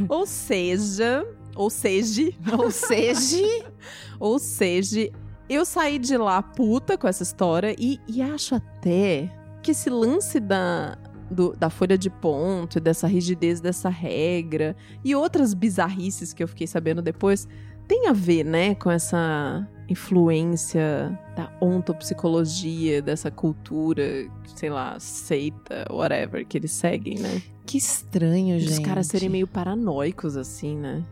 Ou 0.08 0.26
seja, 0.26 1.26
ou 1.54 1.68
seja, 1.68 2.30
Ou 2.58 2.70
seja, 2.70 3.36
ou 4.18 4.38
seja, 4.38 5.10
eu 5.48 5.64
saí 5.66 5.98
de 5.98 6.16
lá 6.16 6.40
puta 6.42 6.96
com 6.96 7.06
essa 7.06 7.22
história 7.22 7.76
e, 7.78 8.00
e 8.08 8.22
acho 8.22 8.54
até 8.54 9.30
que 9.62 9.72
esse 9.72 9.90
lance 9.90 10.40
da, 10.40 10.96
do- 11.30 11.52
da 11.54 11.68
folha 11.68 11.98
de 11.98 12.08
ponto, 12.08 12.80
dessa 12.80 13.06
rigidez 13.06 13.60
dessa 13.60 13.88
regra 13.90 14.74
e 15.04 15.14
outras 15.14 15.52
bizarrices 15.54 16.32
que 16.32 16.42
eu 16.42 16.48
fiquei 16.48 16.66
sabendo 16.66 17.02
depois 17.02 17.46
tem 17.86 18.08
a 18.08 18.12
ver, 18.12 18.44
né, 18.44 18.74
com 18.74 18.90
essa 18.90 19.66
influência 19.88 21.18
da 21.36 21.50
ontopsicologia, 21.60 23.00
dessa 23.00 23.30
cultura, 23.30 24.02
sei 24.54 24.70
lá, 24.70 24.98
seita, 24.98 25.86
whatever, 25.90 26.46
que 26.46 26.58
eles 26.58 26.72
seguem, 26.72 27.18
né? 27.18 27.42
que 27.66 27.78
estranho, 27.78 28.56
Os 28.56 28.62
gente. 28.62 28.82
caras 28.86 29.08
serem 29.08 29.28
meio 29.28 29.46
paranoicos, 29.46 30.36
assim, 30.36 30.76
né? 30.76 31.02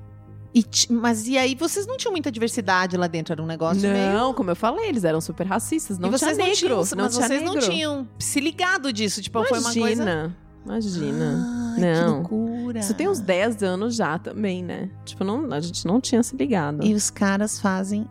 E 0.54 0.64
mas 0.88 1.26
e 1.26 1.36
aí, 1.36 1.56
vocês 1.56 1.84
não 1.84 1.96
tinham 1.96 2.12
muita 2.12 2.30
diversidade 2.30 2.96
lá 2.96 3.08
dentro? 3.08 3.32
Era 3.32 3.42
um 3.42 3.46
negócio 3.46 3.82
meio... 3.82 4.12
Não, 4.12 4.32
como 4.32 4.50
eu 4.52 4.56
falei, 4.56 4.88
eles 4.88 5.02
eram 5.02 5.20
super 5.20 5.44
racistas. 5.44 5.98
Não 5.98 6.08
e 6.08 6.12
vocês 6.12 6.36
tinha 6.36 6.46
não 6.46 6.52
negro. 6.52 6.56
tinham, 6.56 6.96
não 6.96 7.04
mas 7.04 7.14
tinha 7.16 7.26
vocês 7.26 7.40
negro. 7.42 7.54
não 7.54 7.60
tinham 7.60 8.08
se 8.20 8.38
ligado 8.38 8.92
disso. 8.92 9.20
Tipo, 9.20 9.42
foi 9.42 9.58
uma 9.58 9.72
coisa... 9.74 10.02
Imagina, 10.04 10.36
imagina. 10.64 11.74
Ai, 11.74 11.80
Não. 11.80 12.04
que 12.04 12.10
loucura. 12.34 12.53
Isso 12.72 12.94
tem 12.94 13.08
uns 13.08 13.20
10 13.20 13.62
anos 13.62 13.94
já 13.96 14.18
também, 14.18 14.62
né? 14.62 14.90
Tipo, 15.04 15.24
não, 15.24 15.52
a 15.52 15.60
gente 15.60 15.86
não 15.86 16.00
tinha 16.00 16.22
se 16.22 16.36
ligado. 16.36 16.84
E 16.84 16.94
os 16.94 17.10
caras 17.10 17.58
fazem 17.60 18.06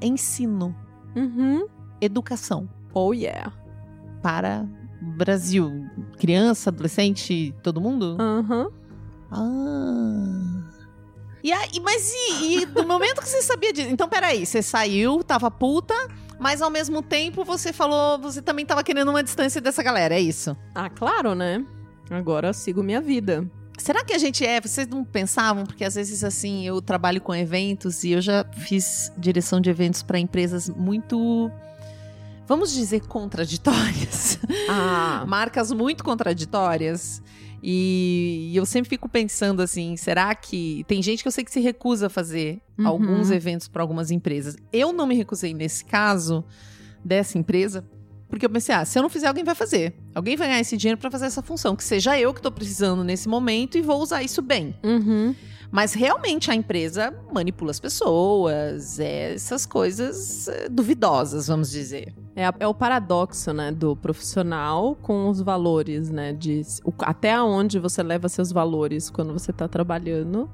ensino, 0.00 0.74
Uhum. 1.14 1.66
educação 2.00 2.68
Oh, 2.94 3.12
yeah. 3.12 3.52
para 4.22 4.66
o 5.02 5.16
Brasil. 5.16 5.70
Criança, 6.18 6.70
adolescente, 6.70 7.54
todo 7.62 7.80
mundo? 7.80 8.16
Aham. 8.20 8.68
Ah. 9.30 10.62
E 11.42 11.52
aí, 11.52 11.80
mas 11.82 12.12
e, 12.12 12.58
e 12.60 12.66
do 12.66 12.86
momento 12.86 13.20
que 13.20 13.28
você 13.28 13.42
sabia 13.42 13.72
disso? 13.72 13.88
Então, 13.90 14.08
peraí, 14.08 14.44
você 14.46 14.62
saiu, 14.62 15.24
tava 15.24 15.50
puta, 15.50 15.94
mas 16.38 16.62
ao 16.62 16.70
mesmo 16.70 17.02
tempo 17.02 17.44
você 17.44 17.72
falou, 17.72 18.18
você 18.18 18.40
também 18.40 18.64
tava 18.64 18.84
querendo 18.84 19.08
uma 19.08 19.22
distância 19.24 19.60
dessa 19.60 19.82
galera, 19.82 20.14
é 20.14 20.20
isso? 20.20 20.56
Ah, 20.74 20.88
claro, 20.88 21.34
né? 21.34 21.64
Agora 22.10 22.52
sigo 22.52 22.82
minha 22.82 23.00
vida. 23.00 23.48
Será 23.78 24.04
que 24.04 24.12
a 24.12 24.18
gente 24.18 24.44
é? 24.44 24.60
Vocês 24.60 24.86
não 24.86 25.02
pensavam? 25.04 25.64
Porque 25.64 25.84
às 25.84 25.94
vezes, 25.94 26.22
assim, 26.22 26.66
eu 26.66 26.80
trabalho 26.82 27.20
com 27.20 27.34
eventos 27.34 28.04
e 28.04 28.10
eu 28.12 28.20
já 28.20 28.44
fiz 28.58 29.10
direção 29.16 29.60
de 29.60 29.70
eventos 29.70 30.02
para 30.02 30.18
empresas 30.18 30.68
muito, 30.68 31.50
vamos 32.46 32.72
dizer, 32.72 33.00
contraditórias. 33.06 34.38
Ah, 34.68 35.24
Marcas 35.28 35.72
muito 35.72 36.04
contraditórias. 36.04 37.22
E 37.64 38.52
eu 38.54 38.66
sempre 38.66 38.90
fico 38.90 39.08
pensando 39.08 39.62
assim, 39.62 39.96
será 39.96 40.34
que 40.34 40.84
tem 40.88 41.00
gente 41.00 41.22
que 41.22 41.28
eu 41.28 41.32
sei 41.32 41.44
que 41.44 41.50
se 41.50 41.60
recusa 41.60 42.06
a 42.06 42.10
fazer 42.10 42.60
Uhum. 42.78 42.86
alguns 42.88 43.30
eventos 43.30 43.68
para 43.68 43.82
algumas 43.82 44.10
empresas. 44.10 44.56
Eu 44.72 44.92
não 44.92 45.06
me 45.06 45.14
recusei 45.14 45.52
nesse 45.54 45.84
caso 45.84 46.42
dessa 47.04 47.36
empresa, 47.38 47.84
porque 48.32 48.46
eu 48.46 48.50
pensei, 48.50 48.74
ah, 48.74 48.82
se 48.82 48.98
eu 48.98 49.02
não 49.02 49.10
fizer, 49.10 49.26
alguém 49.26 49.44
vai 49.44 49.54
fazer. 49.54 49.94
Alguém 50.14 50.36
vai 50.38 50.48
ganhar 50.48 50.60
esse 50.60 50.74
dinheiro 50.74 50.98
para 50.98 51.10
fazer 51.10 51.26
essa 51.26 51.42
função, 51.42 51.76
que 51.76 51.84
seja 51.84 52.18
eu 52.18 52.32
que 52.32 52.40
tô 52.40 52.50
precisando 52.50 53.04
nesse 53.04 53.28
momento 53.28 53.76
e 53.76 53.82
vou 53.82 54.00
usar 54.00 54.22
isso 54.22 54.40
bem. 54.40 54.74
uhum. 54.82 55.34
Mas 55.70 55.92
realmente 55.94 56.50
a 56.50 56.54
empresa 56.54 57.14
manipula 57.32 57.70
as 57.70 57.80
pessoas, 57.80 58.98
é, 58.98 59.32
essas 59.34 59.64
coisas 59.66 60.48
é, 60.48 60.68
duvidosas, 60.68 61.46
vamos 61.48 61.70
dizer. 61.70 62.14
É, 62.34 62.44
é 62.60 62.66
o 62.66 62.72
paradoxo, 62.74 63.52
né, 63.52 63.70
do 63.70 63.94
profissional 63.96 64.94
com 64.94 65.28
os 65.28 65.40
valores, 65.42 66.10
né, 66.10 66.32
de 66.34 66.62
o- 66.84 66.92
até 67.00 67.40
onde 67.42 67.78
você 67.78 68.02
leva 68.02 68.28
seus 68.30 68.50
valores 68.52 69.08
quando 69.10 69.32
você 69.34 69.50
tá 69.52 69.66
trabalhando 69.68 70.50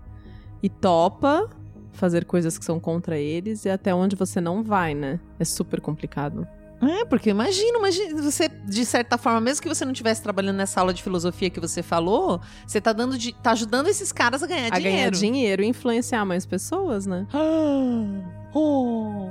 e 0.62 0.68
topa 0.68 1.48
fazer 1.92 2.24
coisas 2.24 2.56
que 2.58 2.64
são 2.64 2.78
contra 2.80 3.18
eles 3.18 3.64
e 3.64 3.70
até 3.70 3.92
onde 3.94 4.14
você 4.14 4.40
não 4.40 4.62
vai, 4.62 4.94
né? 4.94 5.18
É 5.38 5.44
super 5.44 5.80
complicado. 5.80 6.46
É, 6.80 7.04
porque 7.04 7.30
imagina, 7.30 7.78
imagina, 7.78 8.22
você, 8.22 8.48
de 8.48 8.84
certa 8.84 9.18
forma, 9.18 9.40
mesmo 9.40 9.62
que 9.62 9.68
você 9.68 9.84
não 9.84 9.92
estivesse 9.92 10.22
trabalhando 10.22 10.56
nessa 10.56 10.80
aula 10.80 10.94
de 10.94 11.02
filosofia 11.02 11.50
que 11.50 11.58
você 11.58 11.82
falou, 11.82 12.40
você 12.66 12.80
tá 12.80 12.92
dando 12.92 13.18
de, 13.18 13.32
tá 13.34 13.50
ajudando 13.50 13.88
esses 13.88 14.12
caras 14.12 14.42
a 14.42 14.46
ganhar 14.46 14.72
A 14.72 14.78
dinheiro. 14.78 14.96
ganhar 14.96 15.10
dinheiro 15.10 15.62
e 15.62 15.66
influenciar 15.66 16.24
mais 16.24 16.46
pessoas, 16.46 17.06
né? 17.06 17.26
Ah, 18.50 18.56
oh. 18.56 19.28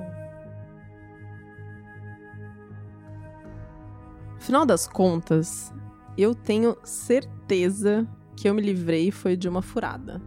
Final 4.40 4.66
das 4.66 4.88
contas, 4.88 5.74
eu 6.18 6.36
tenho 6.36 6.78
certeza 6.84 8.08
que 8.36 8.48
eu 8.48 8.54
me 8.54 8.62
livrei 8.62 9.10
foi 9.12 9.36
de 9.36 9.50
uma 9.50 9.62
furada. 9.62 10.22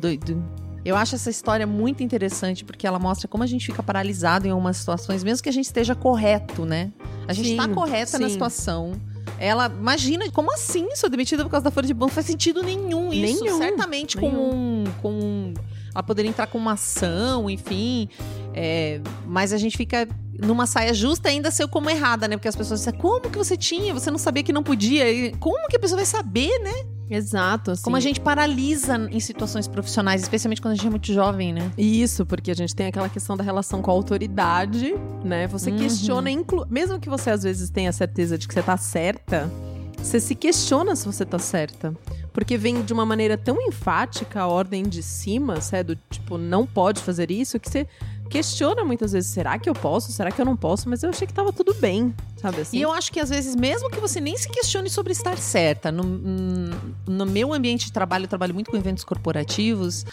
Doido. 0.00 0.42
Eu 0.84 0.96
acho 0.96 1.14
essa 1.14 1.28
história 1.28 1.66
muito 1.66 2.02
interessante 2.02 2.64
porque 2.64 2.86
ela 2.86 2.98
mostra 2.98 3.28
como 3.28 3.44
a 3.44 3.46
gente 3.46 3.66
fica 3.66 3.82
paralisado 3.82 4.46
em 4.46 4.50
algumas 4.50 4.78
situações, 4.78 5.22
mesmo 5.22 5.42
que 5.42 5.48
a 5.48 5.52
gente 5.52 5.66
esteja 5.66 5.94
correto, 5.94 6.64
né? 6.64 6.90
A 7.28 7.34
gente 7.34 7.50
Sim, 7.50 7.56
tá 7.58 7.68
correta 7.68 8.18
na 8.18 8.26
sim. 8.26 8.32
situação. 8.32 8.92
Ela, 9.38 9.66
imagina, 9.66 10.30
como 10.30 10.52
assim 10.52 10.88
sou 10.96 11.08
demitida 11.10 11.44
por 11.44 11.50
causa 11.50 11.64
da 11.64 11.70
folha 11.70 11.86
de 11.86 11.92
banco? 11.94 12.06
Não 12.06 12.14
faz 12.14 12.26
sentido 12.26 12.62
nenhum 12.62 13.12
isso. 13.12 13.44
Nenhum, 13.44 13.58
Certamente 13.58 14.16
com 14.16 14.28
um, 14.28 14.84
com 15.02 15.12
um- 15.12 15.54
Ela 15.94 16.02
poderia 16.02 16.28
entrar 16.30 16.46
com 16.46 16.56
uma 16.56 16.72
ação, 16.72 17.48
enfim. 17.50 18.08
É, 18.54 19.00
mas 19.26 19.52
a 19.52 19.58
gente 19.58 19.76
fica 19.76 20.08
numa 20.38 20.66
saia 20.66 20.94
justa 20.94 21.28
e 21.28 21.32
ainda 21.32 21.50
saiu 21.50 21.68
como 21.68 21.90
errada, 21.90 22.26
né? 22.26 22.36
Porque 22.36 22.48
as 22.48 22.56
pessoas 22.56 22.80
dizem, 22.80 22.94
como 22.94 23.20
que 23.28 23.36
você 23.36 23.56
tinha? 23.56 23.92
Você 23.92 24.10
não 24.10 24.18
sabia 24.18 24.42
que 24.42 24.52
não 24.52 24.62
podia? 24.62 25.10
E 25.10 25.32
como 25.36 25.68
que 25.68 25.76
a 25.76 25.80
pessoa 25.80 25.96
vai 25.98 26.06
saber, 26.06 26.58
né? 26.60 26.72
Exato, 27.10 27.72
assim. 27.72 27.82
Como 27.82 27.96
a 27.96 28.00
gente 28.00 28.20
paralisa 28.20 29.08
em 29.10 29.18
situações 29.18 29.66
profissionais, 29.66 30.22
especialmente 30.22 30.62
quando 30.62 30.72
a 30.72 30.76
gente 30.76 30.86
é 30.86 30.90
muito 30.90 31.12
jovem, 31.12 31.52
né? 31.52 31.70
Isso, 31.76 32.24
porque 32.24 32.50
a 32.50 32.54
gente 32.54 32.74
tem 32.74 32.86
aquela 32.86 33.08
questão 33.08 33.36
da 33.36 33.42
relação 33.42 33.82
com 33.82 33.90
a 33.90 33.94
autoridade, 33.94 34.94
né? 35.24 35.46
Você 35.48 35.70
Uhum. 35.70 35.78
questiona, 35.78 36.30
inclu... 36.30 36.64
mesmo 36.70 37.00
que 37.00 37.08
você 37.08 37.30
às 37.30 37.42
vezes 37.42 37.68
tenha 37.68 37.92
certeza 37.92 38.38
de 38.38 38.46
que 38.46 38.54
você 38.54 38.62
tá 38.62 38.76
certa, 38.76 39.50
você 39.98 40.20
se 40.20 40.34
questiona 40.34 40.94
se 40.96 41.04
você 41.04 41.24
tá 41.26 41.38
certa. 41.38 41.94
Porque 42.32 42.56
vem 42.56 42.82
de 42.82 42.92
uma 42.92 43.04
maneira 43.04 43.36
tão 43.36 43.60
enfática 43.60 44.40
a 44.42 44.46
ordem 44.46 44.84
de 44.84 45.02
cima, 45.02 45.60
sabe? 45.60 45.94
Do 45.94 45.98
tipo, 46.08 46.38
não 46.38 46.64
pode 46.64 47.00
fazer 47.00 47.28
isso, 47.30 47.58
que 47.58 47.68
você 47.68 47.86
questiona 48.30 48.84
muitas 48.84 49.12
vezes, 49.12 49.30
será 49.30 49.58
que 49.58 49.68
eu 49.68 49.74
posso? 49.74 50.12
Será 50.12 50.30
que 50.30 50.40
eu 50.40 50.44
não 50.44 50.56
posso? 50.56 50.88
Mas 50.88 51.02
eu 51.02 51.10
achei 51.10 51.26
que 51.26 51.34
tava 51.34 51.52
tudo 51.52 51.74
bem, 51.74 52.14
sabe 52.40 52.60
assim? 52.62 52.78
E 52.78 52.82
eu 52.82 52.92
acho 52.92 53.10
que 53.12 53.18
às 53.20 53.28
vezes, 53.28 53.54
mesmo 53.56 53.90
que 53.90 53.98
você 54.00 54.20
nem 54.20 54.36
se 54.36 54.48
questione 54.48 54.88
sobre 54.88 55.12
estar 55.12 55.36
certa, 55.36 55.90
no, 55.92 56.04
hum, 56.04 56.70
no 57.06 57.26
meu 57.26 57.52
ambiente 57.52 57.86
de 57.86 57.92
trabalho, 57.92 58.24
eu 58.24 58.28
trabalho 58.28 58.54
muito 58.54 58.70
com 58.70 58.76
eventos 58.76 59.04
corporativos. 59.04 60.06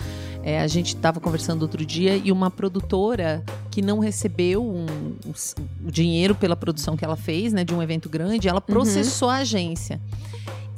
é, 0.43 0.59
a 0.61 0.67
gente 0.67 0.95
estava 0.95 1.19
conversando 1.19 1.61
outro 1.61 1.85
dia 1.85 2.15
e 2.15 2.31
uma 2.31 2.49
produtora 2.49 3.43
que 3.69 3.81
não 3.81 3.99
recebeu 3.99 4.63
um, 4.65 4.85
um 5.25 5.31
s- 5.31 5.53
o 5.85 5.91
dinheiro 5.91 6.33
pela 6.35 6.55
produção 6.55 6.95
que 6.97 7.03
ela 7.05 7.15
fez, 7.17 7.53
né, 7.53 7.63
de 7.63 7.73
um 7.75 7.81
evento 7.83 8.07
grande, 8.09 8.47
ela 8.47 8.61
processou 8.61 9.29
a 9.29 9.37
agência. 9.37 9.99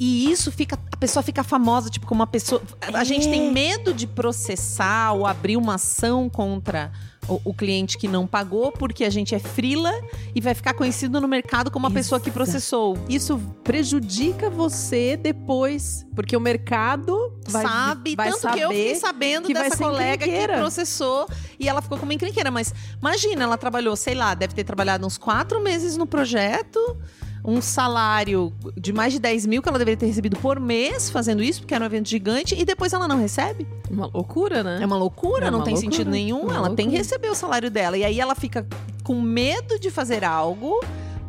E 0.02 0.30
isso 0.30 0.50
fica. 0.50 0.78
A 0.90 0.96
pessoa 0.96 1.22
fica 1.22 1.44
famosa, 1.44 1.90
tipo, 1.90 2.06
como 2.06 2.20
uma 2.20 2.26
pessoa. 2.26 2.62
A 2.94 3.04
gente 3.04 3.28
tem 3.28 3.52
medo 3.52 3.92
de 3.92 4.06
processar 4.06 5.12
ou 5.12 5.26
abrir 5.26 5.58
uma 5.58 5.74
ação 5.74 6.28
contra 6.30 6.90
o, 7.30 7.40
o 7.44 7.54
cliente 7.54 7.96
que 7.96 8.08
não 8.08 8.26
pagou, 8.26 8.72
porque 8.72 9.04
a 9.04 9.10
gente 9.10 9.34
é 9.34 9.38
frila 9.38 9.92
e 10.34 10.40
vai 10.40 10.54
ficar 10.54 10.74
conhecido 10.74 11.20
no 11.20 11.28
mercado 11.28 11.70
como 11.70 11.86
uma 11.86 11.92
pessoa 11.92 12.20
que 12.20 12.30
processou. 12.30 12.98
Isso 13.08 13.38
prejudica 13.62 14.50
você 14.50 15.16
depois, 15.16 16.04
porque 16.14 16.36
o 16.36 16.40
mercado 16.40 17.32
vai, 17.46 17.64
sabe, 17.64 18.16
vai 18.16 18.30
tanto 18.30 18.52
que 18.52 18.60
eu 18.60 18.68
fiquei 18.70 18.94
sabendo 18.96 19.46
que 19.46 19.54
dessa 19.54 19.76
colega 19.76 20.26
que 20.26 20.48
processou 20.48 21.28
e 21.58 21.68
ela 21.68 21.80
ficou 21.80 21.98
como 21.98 22.12
encrenqueira. 22.12 22.50
Mas 22.50 22.74
imagina, 22.98 23.44
ela 23.44 23.56
trabalhou, 23.56 23.94
sei 23.94 24.14
lá, 24.14 24.34
deve 24.34 24.54
ter 24.54 24.64
trabalhado 24.64 25.06
uns 25.06 25.16
quatro 25.16 25.60
meses 25.60 25.96
no 25.96 26.06
projeto, 26.06 26.96
um 27.44 27.60
salário 27.60 28.52
de 28.76 28.92
mais 28.92 29.12
de 29.12 29.18
10 29.18 29.46
mil 29.46 29.62
que 29.62 29.68
ela 29.68 29.78
deveria 29.78 29.96
ter 29.96 30.06
recebido 30.06 30.36
por 30.36 30.60
mês 30.60 31.08
fazendo 31.10 31.42
isso, 31.42 31.60
porque 31.60 31.74
era 31.74 31.82
um 31.82 31.86
evento 31.86 32.08
gigante, 32.08 32.54
e 32.58 32.64
depois 32.64 32.92
ela 32.92 33.08
não 33.08 33.18
recebe. 33.18 33.66
Uma 33.90 34.06
loucura, 34.06 34.62
né? 34.62 34.78
É 34.82 34.86
uma 34.86 34.96
loucura, 34.96 35.46
É 35.46 35.50
não 35.50 35.58
uma 35.58 35.64
tem 35.64 35.74
loucura, 35.74 35.92
sentido 35.96 36.10
nenhum. 36.10 36.42
uma 36.42 36.54
Ela 36.54 36.66
tem 36.68 36.76
que 36.76 36.82
loucura. 36.96 36.98
receber 36.98 37.28
o 37.30 37.34
salário 37.34 37.70
dela. 37.70 37.96
E 37.96 38.04
aí 38.04 38.20
ela 38.20 38.34
fica 38.34 38.66
com 39.02 39.20
medo 39.20 39.78
de 39.78 39.90
fazer 39.90 40.24
algo 40.24 40.78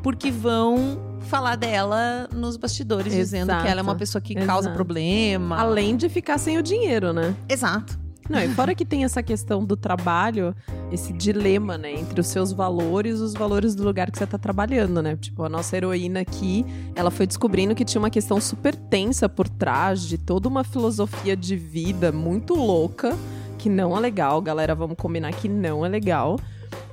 porque 0.03 0.31
vão 0.31 0.99
falar 1.21 1.55
dela 1.55 2.27
nos 2.33 2.57
bastidores, 2.57 3.13
dizendo 3.13 3.47
que 3.61 3.67
ela 3.67 3.79
é 3.79 3.83
uma 3.83 3.91
Exato, 3.91 3.97
pessoa 3.99 4.21
que 4.21 4.33
causa 4.35 4.67
exato. 4.67 4.75
problema. 4.75 5.57
Além 5.59 5.95
de 5.95 6.09
ficar 6.09 6.37
sem 6.39 6.57
o 6.57 6.61
dinheiro, 6.63 7.13
né? 7.13 7.35
Exato. 7.47 8.00
Não, 8.31 8.41
e 8.41 8.47
fora 8.47 8.73
que 8.73 8.85
tem 8.85 9.03
essa 9.03 9.21
questão 9.21 9.65
do 9.65 9.75
trabalho, 9.75 10.55
esse 10.89 11.11
dilema, 11.11 11.77
né, 11.77 11.91
entre 11.91 12.21
os 12.21 12.27
seus 12.27 12.53
valores 12.53 13.19
e 13.19 13.23
os 13.23 13.33
valores 13.33 13.75
do 13.75 13.83
lugar 13.83 14.09
que 14.09 14.17
você 14.17 14.25
tá 14.25 14.37
trabalhando, 14.37 15.01
né? 15.01 15.17
Tipo, 15.17 15.43
a 15.43 15.49
nossa 15.49 15.75
heroína 15.75 16.21
aqui, 16.21 16.65
ela 16.95 17.11
foi 17.11 17.27
descobrindo 17.27 17.75
que 17.75 17.83
tinha 17.83 17.99
uma 17.99 18.09
questão 18.09 18.39
super 18.39 18.73
tensa 18.73 19.27
por 19.27 19.49
trás 19.49 20.03
de 20.03 20.17
toda 20.17 20.47
uma 20.47 20.63
filosofia 20.63 21.35
de 21.35 21.57
vida 21.57 22.09
muito 22.09 22.53
louca, 22.53 23.17
que 23.57 23.67
não 23.67 23.97
é 23.97 23.99
legal, 23.99 24.41
galera, 24.41 24.73
vamos 24.73 24.95
combinar 24.95 25.33
que 25.33 25.49
não 25.49 25.85
é 25.85 25.89
legal. 25.89 26.39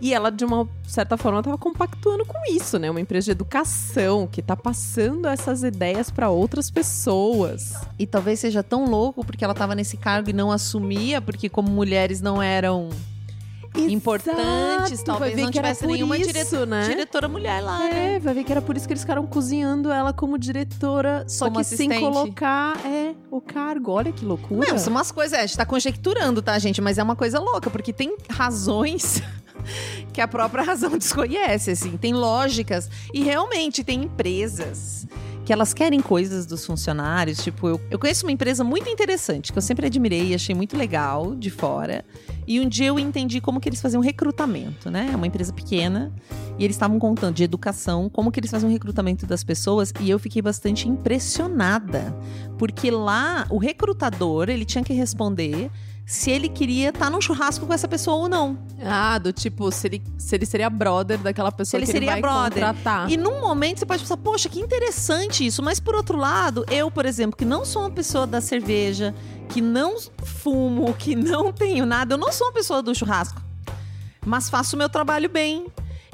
E 0.01 0.15
ela, 0.15 0.31
de 0.31 0.45
uma 0.45 0.69
certa 0.87 1.17
forma, 1.17 1.43
tava 1.43 1.59
compactuando 1.59 2.25
com 2.25 2.39
isso, 2.51 2.79
né? 2.79 2.91
Uma 2.91 3.01
empresa 3.01 3.27
de 3.27 3.31
educação 3.33 4.27
que 4.27 4.41
tá 4.41 4.57
passando 4.57 5.27
essas 5.27 5.63
ideias 5.63 6.11
para 6.11 6.29
outras 6.31 6.71
pessoas. 6.71 7.75
E 7.99 8.07
talvez 8.07 8.41
seja 8.41 8.63
tão 8.63 8.85
louco 8.85 9.25
porque 9.25 9.45
ela 9.45 9.53
estava 9.53 9.75
nesse 9.75 9.97
cargo 9.97 10.31
e 10.31 10.33
não 10.33 10.53
assumia, 10.53 11.21
porque 11.21 11.49
como 11.49 11.71
mulheres 11.71 12.21
não 12.21 12.41
eram 12.43 12.91
importantes, 13.77 14.93
Exato, 14.93 15.05
talvez 15.05 15.37
não 15.37 15.51
tivesse 15.51 15.87
nenhuma 15.87 16.17
isso, 16.17 16.67
né? 16.67 16.89
diretora 16.89 17.29
mulher 17.29 17.61
lá, 17.61 17.79
né? 17.79 18.17
É, 18.17 18.19
vai 18.19 18.35
ver 18.35 18.45
que 18.45 18.51
era 18.51 18.63
por 18.63 18.77
isso 18.77 18.87
que 18.87 18.93
eles 18.93 19.03
ficaram 19.03 19.27
cozinhando 19.27 19.91
ela 19.91 20.13
como 20.13 20.39
diretora, 20.39 21.25
só 21.29 21.47
Como 21.47 21.59
que 21.59 21.65
sem 21.65 21.89
assistente. 21.89 22.01
colocar 22.01 22.77
é, 22.85 23.15
o 23.31 23.41
cargo. 23.41 23.93
Olha 23.93 24.11
que 24.11 24.25
loucura. 24.25 24.67
Não, 24.69 24.79
são 24.79 24.91
umas 24.93 25.13
coisas, 25.13 25.39
é, 25.39 25.43
a 25.43 25.47
gente 25.47 25.57
tá 25.57 25.67
conjecturando, 25.67 26.43
tá, 26.43 26.59
gente? 26.59 26.81
Mas 26.81 26.99
é 26.99 27.03
uma 27.03 27.17
coisa 27.17 27.39
louca, 27.39 27.71
porque 27.71 27.93
tem 27.93 28.17
razões 28.31 29.23
que 30.13 30.21
a 30.21 30.29
própria 30.29 30.63
razão 30.65 30.97
desconhece, 30.97 31.71
assim. 31.71 31.97
Tem 31.97 32.13
lógicas. 32.13 32.91
E 33.13 33.23
realmente 33.23 33.85
tem 33.85 34.05
empresas 34.05 35.07
que 35.49 35.53
elas 35.55 35.73
querem 35.73 36.03
coisas 36.03 36.45
dos 36.45 36.67
funcionários. 36.67 37.43
Tipo, 37.43 37.69
eu, 37.69 37.81
eu 37.91 37.99
conheço 37.99 38.27
uma 38.27 38.33
empresa 38.33 38.63
muito 38.63 38.87
interessante, 38.91 39.51
que 39.51 39.57
eu 39.57 39.63
sempre 39.63 39.87
admirei 39.87 40.27
e 40.27 40.35
achei 40.35 40.55
muito 40.55 40.77
legal 40.77 41.35
de 41.35 41.49
fora. 41.49 42.05
E 42.47 42.61
um 42.61 42.69
dia 42.69 42.89
eu 42.89 42.99
entendi 42.99 43.41
como 43.41 43.59
que 43.59 43.67
eles 43.67 43.81
faziam 43.81 44.03
recrutamento, 44.03 44.91
né? 44.91 45.09
É 45.11 45.17
uma 45.17 45.27
empresa 45.27 45.51
pequena. 45.51 46.13
E 46.59 46.65
eles 46.65 46.77
estavam 46.77 46.99
contando 46.99 47.35
de 47.35 47.45
educação, 47.45 48.11
como 48.11 48.31
que 48.31 48.39
eles 48.41 48.51
faziam 48.51 48.71
recrutamento 48.71 49.25
das 49.25 49.43
pessoas. 49.43 49.91
E 50.01 50.11
eu 50.11 50.19
fiquei 50.19 50.43
bastante 50.43 50.87
impressionada. 50.87 52.15
Porque 52.59 52.91
lá, 52.91 53.47
o 53.49 53.57
recrutador, 53.57 54.51
ele 54.51 54.67
tinha 54.67 54.85
que 54.85 54.93
responder 54.93 55.71
se 56.09 56.31
ele 56.31 56.49
queria 56.49 56.89
estar 56.89 57.11
num 57.11 57.21
churrasco 57.21 57.67
com 57.67 57.75
essa 57.75 57.87
pessoa 57.87 58.17
ou 58.17 58.29
não. 58.31 58.57
Ah, 58.83 59.19
do 59.19 59.31
tipo, 59.31 59.71
se 59.71 59.89
ele, 59.89 60.03
se 60.17 60.35
ele 60.35 60.47
seria 60.47 60.71
brother 60.71 61.19
daquela 61.19 61.53
pessoa 61.53 61.79
ele 61.79 61.85
que 61.85 61.93
seria 61.93 62.13
ele 62.13 62.13
vai 62.13 62.23
brother. 62.23 62.65
contratar. 62.65 63.11
E 63.11 63.17
num 63.19 63.43
momento 63.43 63.81
você 63.81 63.85
pode 63.85 64.01
pensar, 64.01 64.17
poxa, 64.17 64.49
que 64.49 64.59
interessante 64.59 65.45
isso. 65.45 65.63
Mas 65.63 65.79
por 65.79 65.95
outro 65.95 66.17
lado, 66.17 66.65
eu, 66.71 66.91
por 66.91 67.05
exemplo, 67.05 67.37
que 67.37 67.45
não 67.45 67.63
sou 67.63 67.83
uma 67.83 67.91
pessoa 67.91 68.27
da 68.27 68.41
cerveja, 68.41 69.15
que 69.51 69.61
não 69.61 69.97
fumo, 70.25 70.95
que 70.95 71.15
não 71.15 71.53
tenho 71.53 71.85
nada, 71.85 72.15
eu 72.15 72.19
não 72.19 72.33
sou 72.33 72.47
uma 72.47 72.55
pessoa 72.55 72.83
do 72.83 72.95
churrasco. 72.95 73.43
Mas 74.25 74.49
faço 74.49 74.77
o 74.77 74.79
meu 74.79 74.89
trabalho 74.89 75.29
bem. 75.29 75.67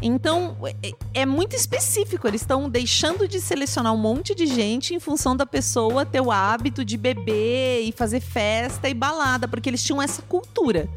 Então, 0.03 0.57
é- 0.83 0.93
é 1.23 1.27
muito 1.27 1.55
específico. 1.57 2.27
Eles 2.29 2.41
estão 2.43 2.69
deixando 2.69 3.27
de 3.29 3.41
selecionar 3.41 3.93
um 3.95 3.97
monte 3.99 4.35
de 4.35 4.47
gente 4.47 4.95
em 4.95 5.01
função 5.01 5.37
da 5.37 5.47
pessoa 5.47 6.05
ter 6.05 6.21
o 6.21 6.31
hábito 6.31 6.85
de 6.85 6.97
beber 6.97 7.83
e 7.83 7.93
fazer 7.93 8.21
festa 8.21 8.89
e 8.89 8.95
balada, 8.95 9.49
porque 9.49 9.69
eles 9.71 9.83
tinham 9.83 10.03
essa 10.03 10.21
cultura. 10.23 10.89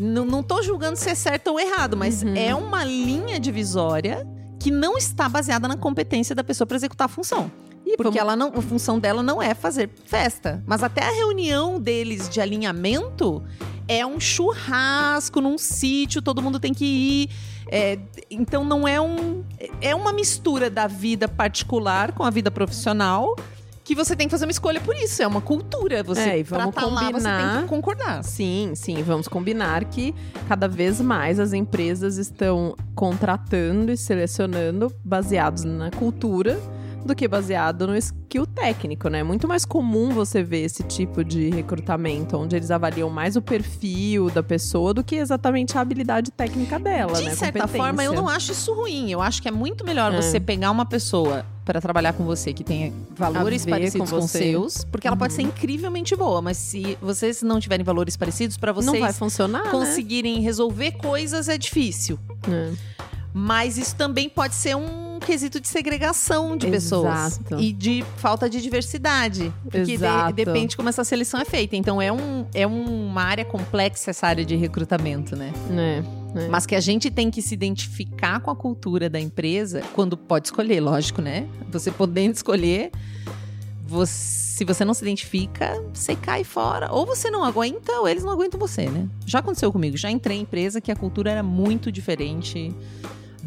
Não, 0.00 0.24
não 0.24 0.42
tô 0.42 0.62
julgando 0.62 0.96
se 0.96 1.10
é 1.10 1.14
certo 1.14 1.48
ou 1.48 1.58
errado, 1.60 1.96
mas 1.96 2.22
Uhum. 2.22 2.34
é 2.36 2.54
uma 2.54 2.84
linha 2.84 3.38
divisória 3.40 4.26
que 4.58 4.70
não 4.70 4.96
está 4.96 5.28
baseada 5.28 5.66
na 5.68 5.76
competência 5.76 6.34
da 6.34 6.42
pessoa 6.44 6.66
para 6.66 6.76
executar 6.76 7.06
a 7.06 7.08
função. 7.08 7.50
E 7.86 7.96
Porque 7.96 8.18
ela 8.18 8.36
não, 8.36 8.48
a 8.54 8.60
função 8.62 8.98
dela 8.98 9.22
não 9.22 9.40
é 9.40 9.54
fazer 9.54 9.88
festa. 10.04 10.62
Mas 10.66 10.82
até 10.82 11.02
a 11.02 11.10
reunião 11.10 11.80
deles 11.80 12.28
de 12.28 12.40
alinhamento 12.40 13.42
é 13.88 14.04
um 14.06 14.20
churrasco 14.20 15.40
num 15.40 15.56
sítio, 15.58 16.20
todo 16.22 16.42
mundo 16.42 16.60
tem 16.60 16.72
que 16.74 16.84
ir. 16.84 17.30
É, 17.70 17.98
então 18.30 18.64
não 18.64 18.86
é 18.86 19.00
um. 19.00 19.42
É 19.80 19.94
uma 19.94 20.12
mistura 20.12 20.70
da 20.70 20.86
vida 20.86 21.26
particular 21.26 22.12
com 22.12 22.22
a 22.22 22.30
vida 22.30 22.50
profissional. 22.50 23.34
Que 23.84 23.94
você 23.94 24.14
tem 24.14 24.26
que 24.26 24.30
fazer 24.32 24.44
uma 24.44 24.50
escolha 24.52 24.82
por 24.82 24.94
isso. 24.94 25.22
É 25.22 25.26
uma 25.26 25.40
cultura. 25.40 26.02
Você, 26.02 26.20
É, 26.20 26.38
e 26.38 26.42
vamos 26.42 26.74
tá 26.74 26.82
lá, 26.84 26.90
você 26.90 27.04
tem 27.04 27.12
combinar- 27.14 27.62
que 27.62 27.68
concordar. 27.68 28.22
Sim, 28.22 28.72
sim, 28.74 29.02
vamos 29.02 29.26
combinar 29.28 29.86
que 29.86 30.14
cada 30.46 30.68
vez 30.68 31.00
mais 31.00 31.40
as 31.40 31.54
empresas 31.54 32.18
estão 32.18 32.76
contratando 32.94 33.90
e 33.90 33.96
selecionando 33.96 34.92
baseados 35.02 35.64
na 35.64 35.90
cultura 35.90 36.60
do 37.04 37.14
que 37.14 37.26
baseado 37.26 37.86
no 37.86 37.96
skill 37.96 38.46
técnico, 38.46 39.08
né? 39.08 39.20
É 39.20 39.22
muito 39.22 39.48
mais 39.48 39.64
comum 39.64 40.10
você 40.10 40.42
ver 40.42 40.62
esse 40.64 40.82
tipo 40.82 41.24
de 41.24 41.48
recrutamento, 41.50 42.36
onde 42.36 42.54
eles 42.56 42.70
avaliam 42.70 43.08
mais 43.08 43.36
o 43.36 43.42
perfil 43.42 44.28
da 44.30 44.42
pessoa 44.42 44.92
do 44.92 45.02
que 45.02 45.16
exatamente 45.16 45.78
a 45.78 45.80
habilidade 45.80 46.30
técnica 46.30 46.78
dela, 46.78 47.14
De 47.18 47.24
né? 47.24 47.34
certa 47.34 47.66
forma, 47.66 48.04
eu 48.04 48.12
não 48.12 48.28
acho 48.28 48.52
isso 48.52 48.72
ruim. 48.74 49.10
Eu 49.10 49.22
acho 49.22 49.40
que 49.40 49.48
é 49.48 49.50
muito 49.50 49.84
melhor 49.84 50.12
É. 50.12 50.20
você 50.20 50.38
pegar 50.38 50.70
uma 50.70 50.84
pessoa 50.84 51.46
para 51.64 51.80
trabalhar 51.80 52.12
com 52.14 52.24
você 52.24 52.52
que 52.52 52.64
tenha 52.64 52.92
valores 53.16 53.64
parecidos 53.66 54.10
com 54.10 54.20
com, 54.20 54.26
seus, 54.28 54.84
porque 54.84 55.06
ela 55.06 55.16
pode 55.16 55.32
ser 55.34 55.42
Uhum. 55.42 55.48
incrivelmente 55.48 56.16
boa, 56.16 56.40
mas 56.42 56.56
se 56.56 56.96
vocês 57.00 57.42
não 57.42 57.60
tiverem 57.60 57.84
valores 57.84 58.16
parecidos 58.16 58.56
para 58.56 58.72
vocês 58.72 58.92
Não 58.92 59.00
vai 59.00 59.12
funcionar, 59.12 59.64
né? 59.64 59.70
conseguirem 59.70 60.40
resolver 60.40 60.92
coisas 60.92 61.48
é 61.48 61.56
difícil. 61.58 62.18
É. 62.50 62.72
Mas 63.32 63.76
isso 63.76 63.94
também 63.94 64.28
pode 64.28 64.54
ser 64.54 64.74
um 64.76 65.07
quesito 65.18 65.60
de 65.60 65.68
segregação 65.68 66.56
de 66.56 66.66
pessoas 66.68 67.38
Exato. 67.38 67.60
e 67.60 67.72
de 67.72 68.04
falta 68.16 68.48
de 68.48 68.60
diversidade, 68.60 69.52
porque 69.70 69.96
de- 69.96 70.32
depende 70.34 70.76
como 70.76 70.88
essa 70.88 71.04
seleção 71.04 71.40
é 71.40 71.44
feita. 71.44 71.76
Então 71.76 72.00
é, 72.00 72.10
um, 72.12 72.46
é 72.54 72.66
uma 72.66 73.22
área 73.22 73.44
complexa 73.44 74.10
essa 74.10 74.26
área 74.26 74.44
de 74.44 74.56
recrutamento, 74.56 75.34
né? 75.36 75.52
É, 76.36 76.40
é. 76.44 76.48
Mas 76.48 76.66
que 76.66 76.74
a 76.74 76.80
gente 76.80 77.10
tem 77.10 77.30
que 77.30 77.40
se 77.42 77.54
identificar 77.54 78.40
com 78.40 78.50
a 78.50 78.56
cultura 78.56 79.08
da 79.10 79.18
empresa 79.20 79.82
quando 79.94 80.16
pode 80.16 80.48
escolher, 80.48 80.80
lógico, 80.80 81.20
né? 81.22 81.46
Você 81.70 81.90
podendo 81.90 82.34
escolher, 82.34 82.90
você- 83.86 84.48
se 84.58 84.64
você 84.64 84.84
não 84.84 84.92
se 84.92 85.02
identifica, 85.02 85.80
você 85.94 86.16
cai 86.16 86.42
fora. 86.42 86.92
Ou 86.92 87.06
você 87.06 87.30
não 87.30 87.44
aguenta, 87.44 87.92
ou 88.00 88.08
eles 88.08 88.24
não 88.24 88.32
aguentam 88.32 88.58
você, 88.58 88.86
né? 88.90 89.06
Já 89.24 89.38
aconteceu 89.38 89.70
comigo. 89.70 89.96
Já 89.96 90.10
entrei 90.10 90.36
em 90.38 90.40
empresa 90.42 90.80
que 90.80 90.90
a 90.90 90.96
cultura 90.96 91.30
era 91.30 91.44
muito 91.44 91.92
diferente 91.92 92.74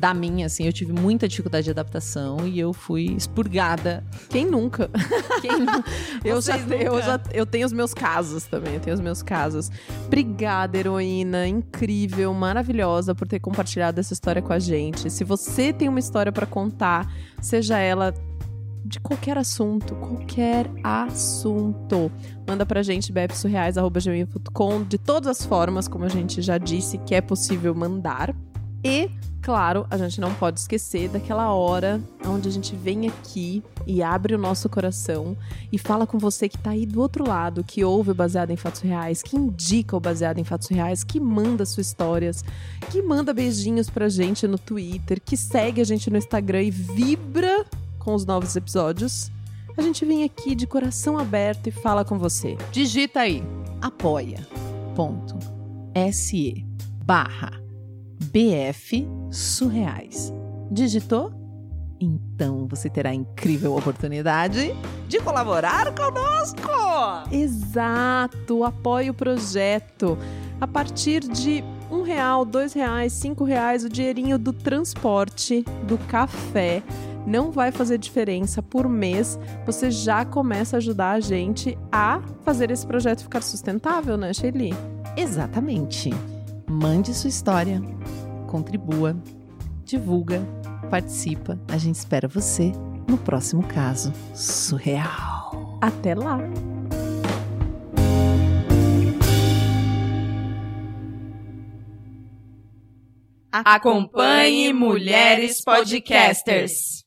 da 0.01 0.13
minha, 0.15 0.47
assim. 0.47 0.65
Eu 0.65 0.73
tive 0.73 0.91
muita 0.91 1.27
dificuldade 1.27 1.65
de 1.65 1.69
adaptação 1.69 2.47
e 2.47 2.59
eu 2.59 2.73
fui 2.73 3.05
expurgada. 3.15 4.03
Quem 4.29 4.45
nunca? 4.47 4.89
Quem 5.41 5.59
não- 5.59 5.83
Eu 6.25 6.41
já, 6.41 6.57
te- 6.57 6.73
eu 6.73 6.93
nunca? 6.93 7.01
já 7.05 7.21
eu 7.31 7.45
tenho 7.45 7.65
os 7.67 7.71
meus 7.71 7.93
casos 7.93 8.45
também, 8.45 8.73
eu 8.73 8.79
tenho 8.79 8.95
os 8.95 8.99
meus 8.99 9.21
casos. 9.21 9.69
Obrigada, 10.07 10.77
heroína, 10.77 11.47
incrível, 11.47 12.33
maravilhosa 12.33 13.13
por 13.13 13.27
ter 13.27 13.39
compartilhado 13.39 13.99
essa 13.99 14.11
história 14.13 14.41
com 14.41 14.51
a 14.51 14.59
gente. 14.59 15.09
Se 15.09 15.23
você 15.23 15.71
tem 15.71 15.87
uma 15.87 15.99
história 15.99 16.31
pra 16.31 16.45
contar, 16.47 17.07
seja 17.39 17.77
ela 17.77 18.11
de 18.83 18.99
qualquer 18.99 19.37
assunto, 19.37 19.93
qualquer 19.95 20.67
assunto, 20.83 22.11
manda 22.47 22.65
pra 22.65 22.81
gente 22.81 23.11
bfsurreais@gmail.com 23.13 24.83
de 24.83 24.97
todas 24.97 25.27
as 25.39 25.45
formas, 25.45 25.87
como 25.87 26.05
a 26.05 26.09
gente 26.09 26.41
já 26.41 26.57
disse, 26.57 26.97
que 26.97 27.13
é 27.13 27.21
possível 27.21 27.75
mandar. 27.75 28.35
E 28.83 29.09
Claro, 29.41 29.87
a 29.89 29.97
gente 29.97 30.21
não 30.21 30.31
pode 30.35 30.59
esquecer 30.59 31.09
daquela 31.09 31.51
hora 31.51 31.99
onde 32.27 32.47
a 32.47 32.51
gente 32.51 32.75
vem 32.75 33.07
aqui 33.07 33.63
e 33.87 34.03
abre 34.03 34.35
o 34.35 34.37
nosso 34.37 34.69
coração 34.69 35.35
e 35.71 35.79
fala 35.79 36.05
com 36.05 36.19
você 36.19 36.47
que 36.47 36.59
tá 36.59 36.69
aí 36.69 36.85
do 36.85 37.01
outro 37.01 37.27
lado, 37.27 37.63
que 37.63 37.83
ouve 37.83 38.11
o 38.11 38.15
Baseado 38.15 38.51
em 38.51 38.55
Fatos 38.55 38.81
Reais, 38.81 39.23
que 39.23 39.35
indica 39.35 39.97
o 39.97 39.99
Baseado 39.99 40.37
em 40.37 40.43
Fatos 40.43 40.67
Reais, 40.67 41.03
que 41.03 41.19
manda 41.19 41.65
suas 41.65 41.87
histórias, 41.87 42.45
que 42.91 43.01
manda 43.01 43.33
beijinhos 43.33 43.89
pra 43.89 44.09
gente 44.09 44.47
no 44.47 44.59
Twitter, 44.59 45.19
que 45.19 45.35
segue 45.35 45.81
a 45.81 45.85
gente 45.85 46.11
no 46.11 46.19
Instagram 46.19 46.61
e 46.61 46.69
vibra 46.69 47.65
com 47.97 48.13
os 48.13 48.23
novos 48.25 48.55
episódios. 48.55 49.31
A 49.75 49.81
gente 49.81 50.05
vem 50.05 50.23
aqui 50.23 50.53
de 50.53 50.67
coração 50.67 51.17
aberto 51.17 51.65
e 51.65 51.71
fala 51.71 52.05
com 52.05 52.19
você. 52.19 52.55
Digita 52.71 53.21
aí 53.21 53.43
apoia.se 53.81 54.45
barra 57.03 57.60
BF 58.23 59.07
Surreais. 59.31 60.31
Digitou? 60.69 61.31
Então 61.99 62.67
você 62.67 62.89
terá 62.89 63.09
a 63.09 63.13
incrível 63.13 63.75
oportunidade 63.75 64.75
de 65.07 65.19
colaborar 65.19 65.93
conosco! 65.93 66.61
Exato, 67.31 68.63
apoie 68.63 69.09
o 69.09 69.13
projeto. 69.13 70.17
A 70.59 70.67
partir 70.67 71.21
de 71.21 71.63
um 71.89 72.03
real, 72.03 72.45
dois 72.45 72.73
reais, 72.73 73.11
cinco 73.11 73.43
reais, 73.43 73.83
o 73.83 73.89
dinheirinho 73.89 74.37
do 74.37 74.53
transporte, 74.53 75.65
do 75.87 75.97
café, 75.97 76.81
não 77.25 77.51
vai 77.51 77.71
fazer 77.71 77.97
diferença 77.97 78.61
por 78.61 78.87
mês. 78.87 79.37
Você 79.65 79.91
já 79.91 80.23
começa 80.23 80.77
a 80.77 80.79
ajudar 80.79 81.11
a 81.11 81.19
gente 81.19 81.77
a 81.91 82.21
fazer 82.43 82.71
esse 82.71 82.85
projeto 82.85 83.23
ficar 83.23 83.41
sustentável, 83.41 84.15
né, 84.15 84.33
Shelly? 84.33 84.73
Exatamente. 85.17 86.11
Mande 86.69 87.13
sua 87.13 87.29
história, 87.29 87.81
contribua, 88.51 89.15
divulga, 89.85 90.41
participa. 90.89 91.57
A 91.69 91.77
gente 91.77 91.95
espera 91.95 92.27
você 92.27 92.73
no 93.07 93.17
próximo 93.17 93.65
caso 93.65 94.11
surreal. 94.35 95.79
Até 95.81 96.13
lá! 96.13 96.37
Acompanhe 103.53 104.73
Mulheres 104.73 105.63
Podcasters. 105.63 107.03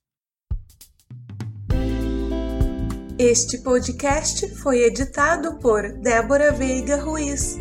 Este 3.19 3.63
podcast 3.63 4.49
foi 4.57 4.85
editado 4.85 5.59
por 5.59 5.83
Débora 6.01 6.53
Veiga 6.53 6.97
Ruiz. 7.03 7.57